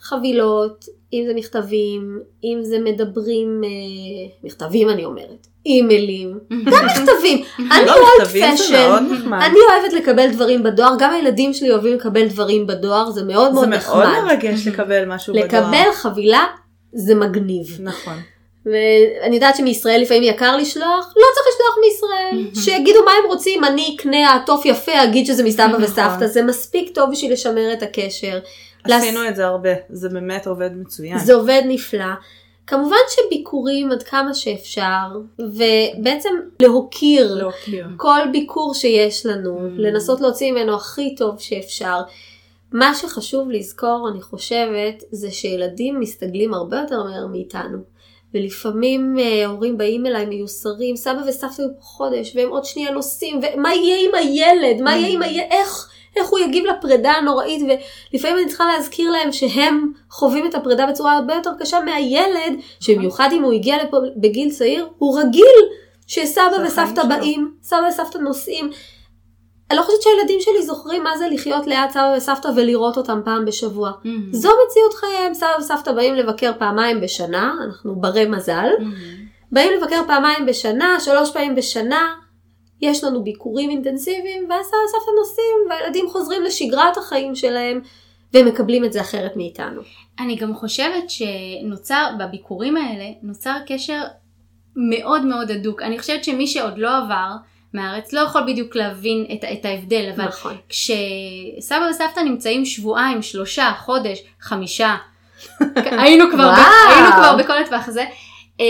[0.00, 3.68] חבילות, אם זה מכתבים, אם זה מדברים, אה,
[4.42, 6.38] מכתבים אני אומרת, אימיילים,
[6.72, 7.44] גם מכתבים.
[7.72, 7.94] אני לא,
[8.24, 9.06] זה פשן.
[9.32, 13.64] אני אוהבת לקבל דברים בדואר, גם הילדים שלי אוהבים לקבל דברים בדואר, זה מאוד מאוד
[13.64, 14.06] זה נחמד.
[14.06, 15.46] מאוד מרגש לקבל משהו בדואר.
[15.46, 16.44] לקבל חבילה
[16.92, 17.66] זה מגניב.
[17.80, 18.14] נכון.
[18.66, 22.62] ואני יודעת שמישראל לפעמים יקר לשלוח, לא צריך לשלוח מישראל.
[22.64, 25.82] שיגידו מה הם רוצים, אני אקנה עטוף יפה, אגיד שזה מסבא נכון.
[25.82, 28.38] וסבתא, זה מספיק טוב בשביל לשמר את הקשר.
[28.84, 31.18] עשינו את זה הרבה, זה באמת עובד מצוין.
[31.18, 32.04] זה עובד נפלא.
[32.66, 35.06] כמובן שביקורים עד כמה שאפשר,
[35.38, 36.28] ובעצם
[36.62, 37.86] להוקיר להוקיר.
[37.96, 39.80] כל ביקור שיש לנו, Mm.
[39.80, 42.00] לנסות להוציא ממנו הכי טוב שאפשר.
[42.72, 47.78] מה שחשוב לזכור, אני חושבת, זה שילדים מסתגלים הרבה יותר מהר מאיתנו.
[48.34, 53.40] ולפעמים אה, הורים באים אליי מיוסרים, סבא וסבתא היו פה חודש, והם עוד שנייה נוסעים,
[53.54, 54.80] ומה יהיה עם הילד?
[54.82, 55.46] מה יהיה עם הילד?
[55.50, 55.90] איך?
[56.16, 57.62] איך הוא יגיב לפרידה הנוראית,
[58.12, 63.28] ולפעמים אני צריכה להזכיר להם שהם חווים את הפרידה בצורה הרבה יותר קשה מהילד, שבמיוחד
[63.32, 65.56] אם הוא הגיע לפה בגיל צעיר, הוא רגיל
[66.06, 67.04] שסבא וסבתא.
[67.04, 68.70] באים, סבא וסבתא נוסעים.
[69.70, 73.44] אני לא חושבת שהילדים שלי זוכרים מה זה לחיות ליד סבא וסבתא ולראות אותם פעם
[73.44, 73.90] בשבוע.
[74.32, 78.68] זו מציאות חייהם, סבא וסבתא באים לבקר פעמיים בשנה, אנחנו ברי מזל.
[79.52, 82.14] באים לבקר פעמיים בשנה, שלוש פעמים בשנה,
[82.82, 87.80] יש לנו ביקורים אינטנסיביים, ואז סבא וסבתא נוסעים, והילדים חוזרים לשגרת החיים שלהם,
[88.32, 89.80] והם מקבלים את זה אחרת מאיתנו.
[90.18, 94.02] אני גם חושבת שנוצר, בביקורים האלה, נוצר קשר
[94.76, 95.82] מאוד מאוד הדוק.
[95.82, 97.30] אני חושבת שמי שעוד לא עבר
[97.74, 100.56] מהארץ לא יכול בדיוק להבין את, את ההבדל, אבל נכון.
[100.68, 104.96] כשסבא וסבתא נמצאים שבועיים, שלושה, חודש, חמישה,
[106.02, 106.56] היינו כבר, ב.
[106.90, 108.04] היינו כבר בכל הטווח הזה.
[108.60, 108.66] אה,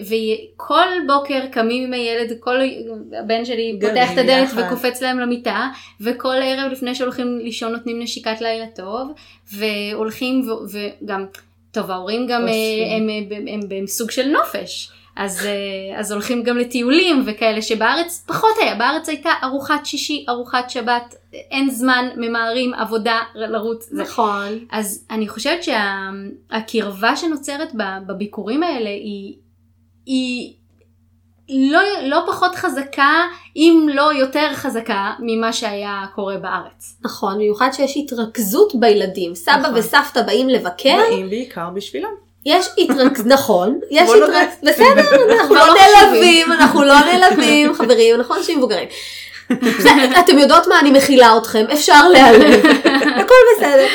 [0.00, 2.56] וכל בוקר קמים עם הילד, כל
[3.18, 4.62] הבן שלי גרים פותח את הדלת יחד.
[4.66, 5.68] וקופץ להם למיטה,
[6.00, 9.12] וכל ערב לפני שהולכים לישון נותנים נשיקת לילה טוב,
[9.52, 11.26] והולכים וגם,
[11.70, 12.92] טוב ההורים גם אה, אוספים.
[12.92, 14.90] הם, הם, הם, הם בסוג של נופש.
[15.16, 15.52] אז, אה,
[16.00, 21.70] אז הולכים גם לטיולים וכאלה שבארץ פחות היה, בארץ הייתה ארוחת שישי, ארוחת שבת, אין
[21.70, 23.88] זמן, ממהרים, עבודה, לרוץ.
[23.90, 24.58] זה- נכון.
[24.70, 29.34] אז אני חושבת שהקרבה שנוצרת ב- בביקורים האלה היא,
[30.06, 30.52] היא
[31.48, 33.12] לא, לא פחות חזקה,
[33.56, 36.96] אם לא יותר חזקה, ממה שהיה קורה בארץ.
[37.04, 39.34] נכון, במיוחד שיש התרכזות בילדים.
[39.34, 39.74] סבא נכון.
[39.74, 42.25] וסבתא באים לבקר, באים בעיקר בשבילם.
[42.46, 43.26] יש התרכז...
[43.36, 44.10] נכון, יש.
[44.10, 44.56] התרכז...
[44.62, 45.74] בסדר, אנחנו לא לא.
[45.74, 48.88] נעלבים, אנחנו לא נעלבים, חברים, אנחנו אנשים מבוגרים.
[50.20, 52.64] אתם יודעות מה, אני מכילה אתכם, אפשר להיעלב,
[53.16, 53.86] הכל בסדר.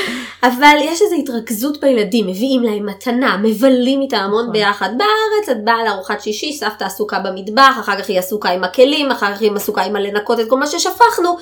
[0.44, 4.54] אבל יש איזו התרכזות בילדים, מביאים להם מתנה, מבלים איתם המון נכון.
[4.54, 4.90] ביחד.
[4.98, 9.36] בארץ את באה לארוחת שישי, סבתא עסוקה במטבח, אחר כך היא עסוקה עם הכלים, אחר
[9.36, 11.38] כך היא עסוקה עם הלנקות את כל מה ששפכנו.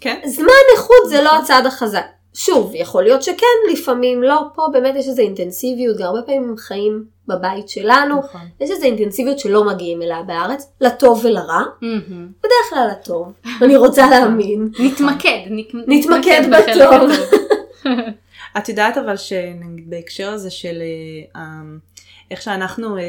[0.00, 0.18] כן.
[0.24, 2.17] זמן איכות זה לא הצעד החזק.
[2.40, 6.56] שוב, יכול להיות שכן, לפעמים לא, פה באמת יש איזו אינטנסיביות, גם הרבה פעמים הם
[6.56, 8.40] חיים בבית שלנו, נכון.
[8.60, 12.28] יש איזו אינטנסיביות שלא מגיעים אליה בארץ, לטוב ולרע, מהמם.
[12.38, 13.32] בדרך כלל לטוב,
[13.62, 14.68] אני רוצה להאמין.
[14.78, 17.10] נתמקד, נת- נתמקד בטוב.
[18.58, 20.82] את יודעת אבל שנגיד בהקשר הזה של
[21.36, 21.40] אה,
[22.30, 23.02] איך שאנחנו אה,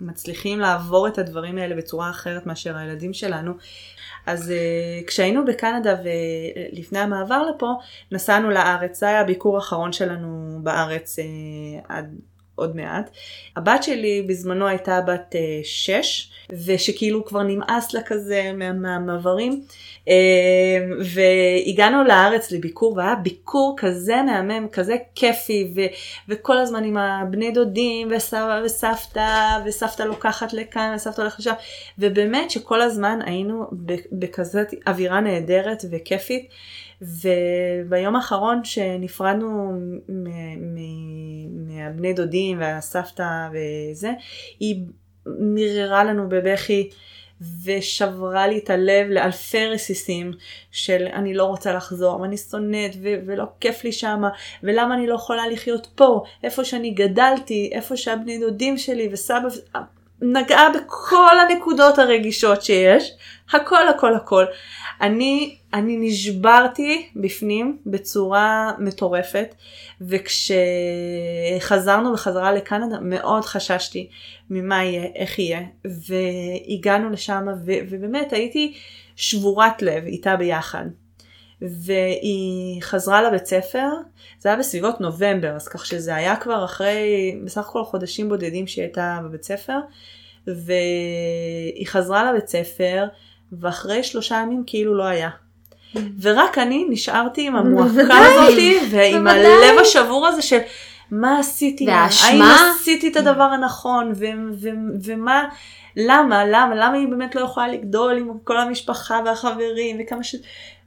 [0.00, 3.52] מצליחים לעבור את הדברים האלה בצורה אחרת מאשר הילדים שלנו.
[4.26, 7.72] אז אה, כשהיינו בקנדה ולפני המעבר לפה,
[8.12, 11.24] נסענו לארץ, זה היה הביקור האחרון שלנו בארץ אה,
[11.88, 12.14] עד
[12.56, 13.10] עוד מעט.
[13.56, 16.30] הבת שלי בזמנו הייתה בת אה, שש,
[16.64, 19.62] ושכאילו כבר נמאס לה כזה מה- מהמעברים.
[20.08, 20.14] אה,
[21.04, 25.80] והגענו לארץ לביקור, והיה ביקור כזה מהמם, כזה כיפי, ו-
[26.28, 31.52] וכל הזמן עם הבני דודים, וסבא וסבתא, וסבתא לוקחת לכאן, וסבתא הולכת לשם,
[31.98, 33.64] ובאמת שכל הזמן היינו
[34.12, 36.48] בכזאת אווירה נהדרת וכיפית.
[37.02, 39.72] וביום האחרון שנפרדנו
[41.50, 44.12] מהבני דודים והסבתא וזה,
[44.60, 44.84] היא
[45.26, 46.90] מררה לנו בבכי
[47.64, 50.32] ושברה לי את הלב לאלפי רסיסים
[50.70, 54.28] של אני לא רוצה לחזור ואני שונאת ו- ולא כיף לי שמה
[54.62, 56.22] ולמה אני לא יכולה לחיות פה?
[56.42, 59.48] איפה שאני גדלתי איפה שהבני דודים שלי וסבא
[60.22, 63.16] נגעה בכל הנקודות הרגישות שיש
[63.52, 64.44] הכל הכל הכל
[65.00, 69.54] אני אני נשברתי בפנים בצורה מטורפת
[70.00, 74.08] וכשחזרנו בחזרה לקנדה מאוד חששתי
[74.50, 78.74] ממה יהיה, איך יהיה והגענו לשם ו- ובאמת הייתי
[79.16, 80.84] שבורת לב איתה ביחד.
[81.62, 83.88] והיא חזרה לבית ספר,
[84.38, 88.84] זה היה בסביבות נובמבר, אז כך שזה היה כבר אחרי בסך הכל חודשים בודדים שהיא
[88.84, 89.78] הייתה בבית ספר,
[90.46, 93.06] והיא חזרה לבית ספר,
[93.52, 95.30] ואחרי שלושה ימים כאילו לא היה.
[96.22, 100.58] ורק אני נשארתי עם המועקה הזאתי ועם הלב השבור הזה של
[101.10, 101.86] מה עשיתי?
[101.86, 102.28] והאשמה?
[102.28, 104.68] האם עשיתי את הדבר הנכון ו- ו-
[105.04, 105.44] ומה
[105.96, 110.34] למה למה למה היא באמת לא יכולה לגדול עם כל המשפחה והחברים וכמה ש...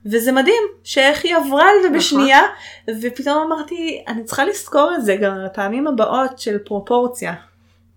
[0.06, 2.42] וזה מדהים שאיך היא עברה על זה בשנייה
[3.02, 7.34] ופתאום אמרתי אני צריכה לזכור את זה גם לפעמים הבאות של פרופורציה.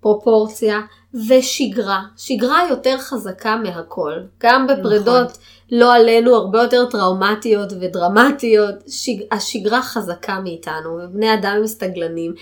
[0.02, 0.80] פרופורציה
[1.28, 2.02] ושגרה.
[2.16, 4.12] שגרה יותר חזקה מהכל.
[4.42, 5.42] גם בפרידות, נכון.
[5.70, 8.74] לא עלינו, הרבה יותר טראומטיות ודרמטיות.
[8.88, 9.22] שג...
[9.32, 12.34] השגרה חזקה מאיתנו, ובני אדם הם סטגלנים.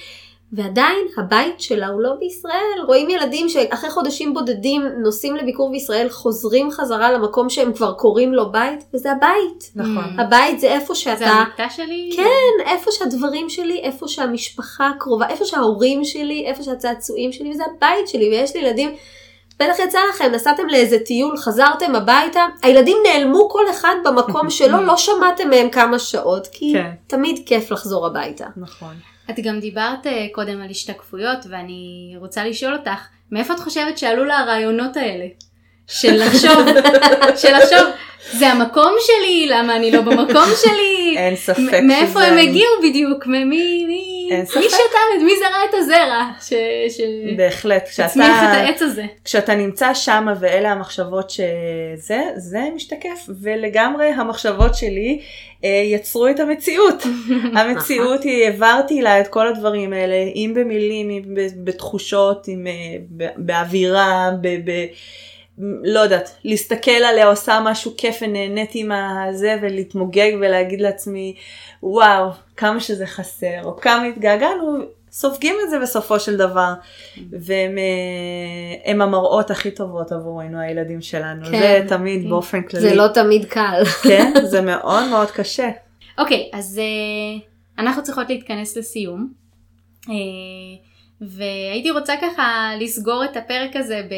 [0.52, 2.80] ועדיין הבית שלה הוא לא בישראל.
[2.86, 8.52] רואים ילדים שאחרי חודשים בודדים נוסעים לביקור בישראל, חוזרים חזרה למקום שהם כבר קוראים לו
[8.52, 9.70] בית, וזה הבית.
[9.74, 10.18] נכון.
[10.18, 11.16] הבית זה איפה שאתה...
[11.16, 12.10] זה המיטה שלי?
[12.16, 18.08] כן, איפה שהדברים שלי, איפה שהמשפחה הקרובה, איפה שההורים שלי, איפה שהצעצועים שלי, וזה הבית
[18.08, 18.90] שלי, ויש לי ילדים.
[19.60, 24.96] בטח יצא לכם, נסעתם לאיזה טיול, חזרתם הביתה, הילדים נעלמו כל אחד במקום שלו, לא
[24.96, 26.90] שמעתם מהם כמה שעות, כי כן.
[27.06, 28.46] תמיד כיף לחזור הביתה.
[28.56, 28.94] נכון.
[29.30, 34.24] את גם דיברת אה, קודם על השתקפויות ואני רוצה לשאול אותך, מאיפה את חושבת שעלו
[34.24, 35.26] לה הרעיונות האלה?
[35.90, 36.66] של לחשוב,
[37.36, 37.88] של לחשוב,
[38.32, 41.14] זה המקום שלי, למה אני לא במקום שלי?
[41.18, 43.26] אין ספק מ- מאיפה שזה- הם הגיעו בדיוק?
[43.26, 44.30] ממי, מי, מי.
[44.46, 44.76] שתל
[45.16, 46.28] את, מי זרע את הזרע?
[46.48, 46.52] ש-
[47.36, 47.88] בהחלט.
[47.92, 49.04] שהצמיח את העץ הזה.
[49.24, 55.20] כשאתה נמצא שם ואלה המחשבות שזה, זה משתקף, ולגמרי המחשבות שלי
[55.64, 57.02] אה, יצרו את המציאות.
[57.56, 61.22] המציאות היא, העברתי לה את כל הדברים האלה, אם במילים, אם
[61.64, 62.72] בתחושות, אם אה,
[63.36, 64.48] באווירה, ב...
[64.70, 64.86] ב
[65.82, 71.34] לא יודעת, להסתכל עליה עושה משהו כיף ונהניתי מהזה ולהתמוגג ולהגיד לעצמי
[71.82, 74.78] וואו כמה שזה חסר או כמה התגעגענו
[75.12, 76.72] סופגים את זה בסופו של דבר
[77.30, 77.78] והם
[78.86, 81.50] אה, המראות הכי טובות עבורנו הילדים שלנו כן.
[81.50, 83.82] זה תמיד באופן כללי זה לא תמיד קל.
[84.02, 85.68] כן זה מאוד מאוד קשה
[86.18, 87.40] אוקיי, אז אה,
[87.78, 89.32] אנחנו צריכות להתכנס לסיום.
[90.08, 90.14] אה,
[91.20, 94.08] והייתי רוצה ככה לסגור את הפרק הזה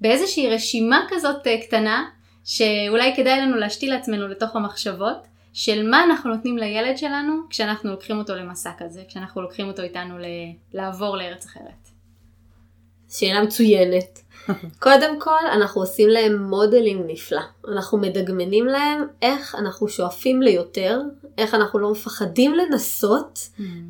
[0.00, 2.04] באיזושהי רשימה כזאת אה, קטנה,
[2.44, 8.18] שאולי כדאי לנו להשתיל לעצמנו לתוך המחשבות, של מה אנחנו נותנים לילד שלנו כשאנחנו לוקחים
[8.18, 10.14] אותו למסע כזה, כשאנחנו לוקחים אותו איתנו
[10.74, 11.88] לעבור לארץ אחרת.
[13.10, 14.23] שאלה מצוינת.
[14.78, 17.40] קודם כל, אנחנו עושים להם modeling נפלא.
[17.68, 21.00] אנחנו מדגמנים להם איך אנחנו שואפים ליותר,
[21.38, 23.38] איך אנחנו לא מפחדים לנסות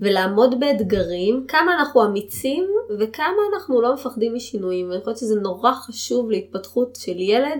[0.00, 4.90] ולעמוד באתגרים, כמה אנחנו אמיצים וכמה אנחנו לא מפחדים משינויים.
[4.90, 7.58] ואני חושבת שזה נורא חשוב להתפתחות של ילד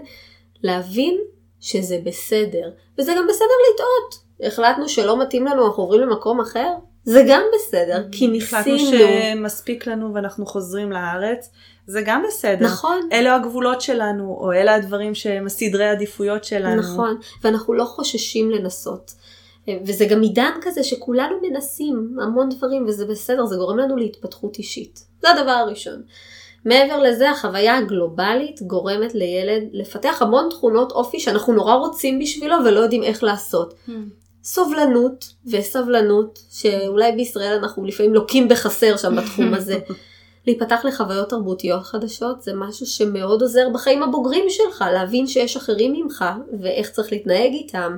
[0.63, 1.19] להבין
[1.61, 2.71] שזה בסדר.
[2.99, 4.25] וזה גם בסדר לטעות.
[4.43, 6.69] החלטנו שלא מתאים לנו, אנחנו עוברים למקום אחר,
[7.05, 8.99] זה גם בסדר, כי החלטנו ניסינו.
[8.99, 11.51] שמספיק לנו ואנחנו חוזרים לארץ
[11.87, 13.09] זה גם בסדר נכון.
[13.13, 19.15] אלה הגבולות שלנו או אלה הדברים שהם הסדרי עדיפויות שלנו נכון, ואנחנו לא חוששים לנסות.
[19.87, 25.05] וזה גם עידן כזה שכולנו מנסים המון דברים וזה בסדר, זה גורם לנו להתפתחות אישית.
[25.23, 26.03] זה הדבר הראשון.
[26.65, 32.81] מעבר לזה, החוויה הגלובלית גורמת לילד לפתח המון תכונות אופי שאנחנו נורא רוצים בשבילו ולא
[32.81, 33.75] יודעים איך לעשות.
[34.45, 39.79] סובלנות וסבלנות, שאולי בישראל אנחנו לפעמים לוקים בחסר שם בתחום הזה.
[40.47, 46.25] להיפתח לחוויות תרבותיות חדשות זה משהו שמאוד עוזר בחיים הבוגרים שלך, להבין שיש אחרים ממך
[46.61, 47.97] ואיך צריך להתנהג איתם.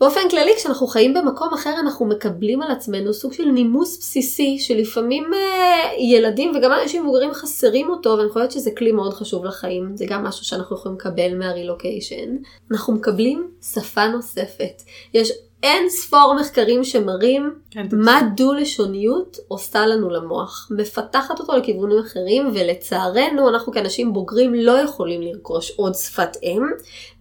[0.00, 5.24] באופן כללי כשאנחנו חיים במקום אחר אנחנו מקבלים על עצמנו סוג של נימוס בסיסי שלפעמים
[5.34, 10.04] אה, ילדים וגם אנשים מבוגרים חסרים אותו ואני חושבת שזה כלי מאוד חשוב לחיים זה
[10.08, 12.36] גם משהו שאנחנו יכולים לקבל מהרילוקיישן.
[12.70, 14.82] אנחנו מקבלים שפה נוספת.
[15.14, 15.32] יש
[15.62, 20.68] אין ספור מחקרים שמראים כן, מה דו-לשוניות עושה לנו למוח.
[20.70, 26.62] מפתחת אותו לכיוונים אחרים, ולצערנו אנחנו כאנשים בוגרים לא יכולים לרכוש עוד שפת אם,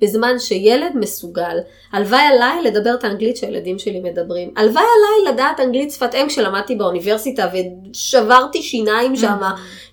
[0.01, 1.57] בזמן שילד מסוגל.
[1.91, 4.53] הלוואי עליי לדבר את האנגלית שהילדים שלי מדברים.
[4.57, 9.37] הלוואי עליי לדעת אנגלית שפת אם כשלמדתי באוניברסיטה ושברתי שיניים שם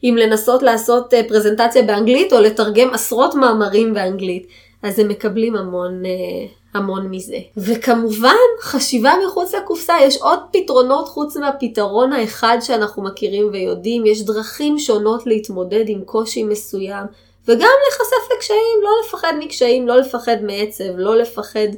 [0.02, 4.46] עם לנסות לעשות אה, פרזנטציה באנגלית או לתרגם עשרות מאמרים באנגלית.
[4.82, 7.38] אז הם מקבלים המון, אה, המון מזה.
[7.56, 14.78] וכמובן, חשיבה מחוץ לקופסה, יש עוד פתרונות חוץ מהפתרון האחד שאנחנו מכירים ויודעים, יש דרכים
[14.78, 17.06] שונות להתמודד עם קושי מסוים,
[17.48, 21.68] וגם להיחשף לקשיים, לא לפחד מקשיים, לא לפחד מעצב, לא לפחד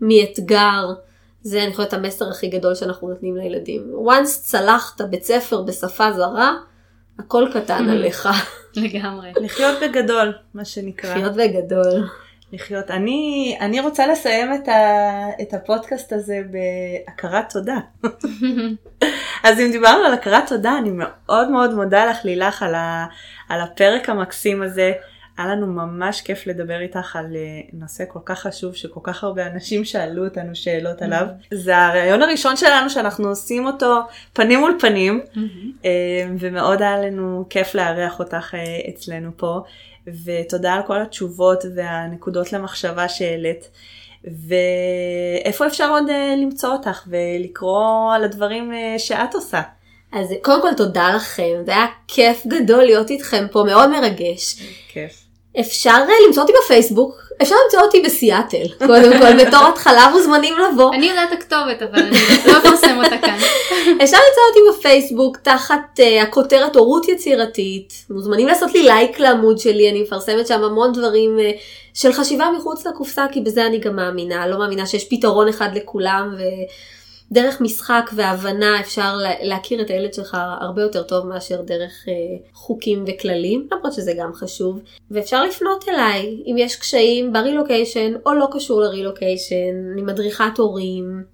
[0.00, 0.92] מאתגר.
[1.42, 3.92] זה אני חושבת המסר הכי גדול שאנחנו נותנים לילדים.
[4.06, 6.54] once צלחת בית ספר בשפה זרה,
[7.18, 8.28] הכל קטן עליך.
[8.76, 9.32] לגמרי.
[9.36, 11.10] לחיות בגדול, מה שנקרא.
[11.10, 12.04] לחיות בגדול.
[12.52, 12.90] לחיות.
[12.90, 14.82] אני, אני רוצה לסיים את, ה,
[15.42, 17.78] את הפודקאסט הזה בהכרת תודה.
[19.44, 23.06] אז אם דיברנו על הכרת תודה, אני מאוד מאוד מודה לך לילך על, ה,
[23.48, 24.92] על הפרק המקסים הזה.
[25.38, 29.46] היה לנו ממש כיף לדבר איתך על אה, נושא כל כך חשוב שכל כך הרבה
[29.46, 31.26] אנשים שאלו אותנו שאלות עליו.
[31.54, 34.00] זה הרעיון הראשון שלנו שאנחנו עושים אותו
[34.32, 35.20] פנים מול פנים,
[35.84, 35.90] אה,
[36.38, 39.60] ומאוד היה לנו כיף לארח אותך אה, אצלנו פה.
[40.24, 43.70] ותודה על כל התשובות והנקודות למחשבה שהעלית.
[44.24, 46.04] ואיפה אפשר עוד
[46.42, 49.62] למצוא אותך ולקרוא על הדברים שאת עושה?
[50.12, 54.62] אז קודם כל תודה לכם, זה היה כיף גדול להיות איתכם פה, מאוד מרגש.
[54.88, 55.25] כיף.
[55.60, 60.94] אפשר למצוא אותי בפייסבוק, אפשר למצוא אותי בסיאטל, קודם כל, בתור התחלה מוזמנים לבוא.
[60.94, 63.38] אני יודעת הכתובת, אבל אני לא אפרסם אותה כאן.
[64.02, 69.90] אפשר למצוא אותי בפייסבוק תחת uh, הכותרת הורות יצירתית, מוזמנים לעשות לי לייק לעמוד שלי,
[69.90, 71.60] אני מפרסמת שם המון דברים uh,
[71.94, 76.34] של חשיבה מחוץ לקופסה, כי בזה אני גם מאמינה, לא מאמינה שיש פתרון אחד לכולם,
[76.38, 76.42] ו...
[77.32, 82.12] דרך משחק והבנה אפשר להכיר את הילד שלך הרבה יותר טוב מאשר דרך אה,
[82.52, 84.80] חוקים וכללים, למרות שזה גם חשוב.
[85.10, 91.24] ואפשר לפנות אליי אם יש קשיים ברילוקיישן או לא קשור לרילוקיישן, אני מדריכת הורים.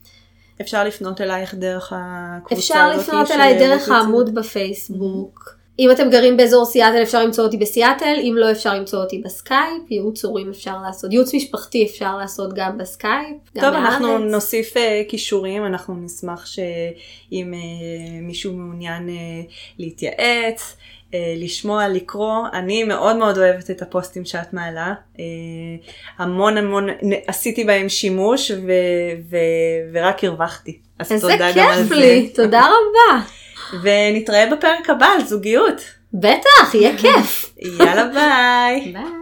[0.61, 5.49] אפשר לפנות אלייך דרך הקבוצה אפשר לפנות אליי דרך העמוד בפייסבוק.
[5.49, 5.62] Mm-hmm.
[5.79, 9.91] אם אתם גרים באזור סיאטל אפשר למצוא אותי בסיאטל, אם לא אפשר למצוא אותי בסקייפ,
[9.91, 13.93] ייעוץ הורים אפשר לעשות, ייעוץ משפחתי אפשר לעשות גם בסקייפ, גם טוב, בארץ.
[13.93, 20.77] אנחנו נוסיף uh, כישורים, אנחנו נשמח שאם uh, מישהו מעוניין uh, להתייעץ,
[21.11, 25.21] uh, לשמוע, לקרוא, אני מאוד מאוד אוהבת את הפוסטים שאת מעלה, uh,
[26.19, 26.87] המון המון,
[27.27, 28.73] עשיתי בהם שימוש ו,
[29.31, 29.37] ו,
[29.93, 31.63] ורק הרווחתי, אז תודה גם על זה.
[31.63, 33.25] איזה כיף לי, תודה רבה.
[33.83, 35.81] ונתראה בפרק הבא על זוגיות.
[36.15, 37.55] בטח, יהיה כיף.
[37.59, 38.93] יאללה ביי.
[38.93, 39.22] ביי.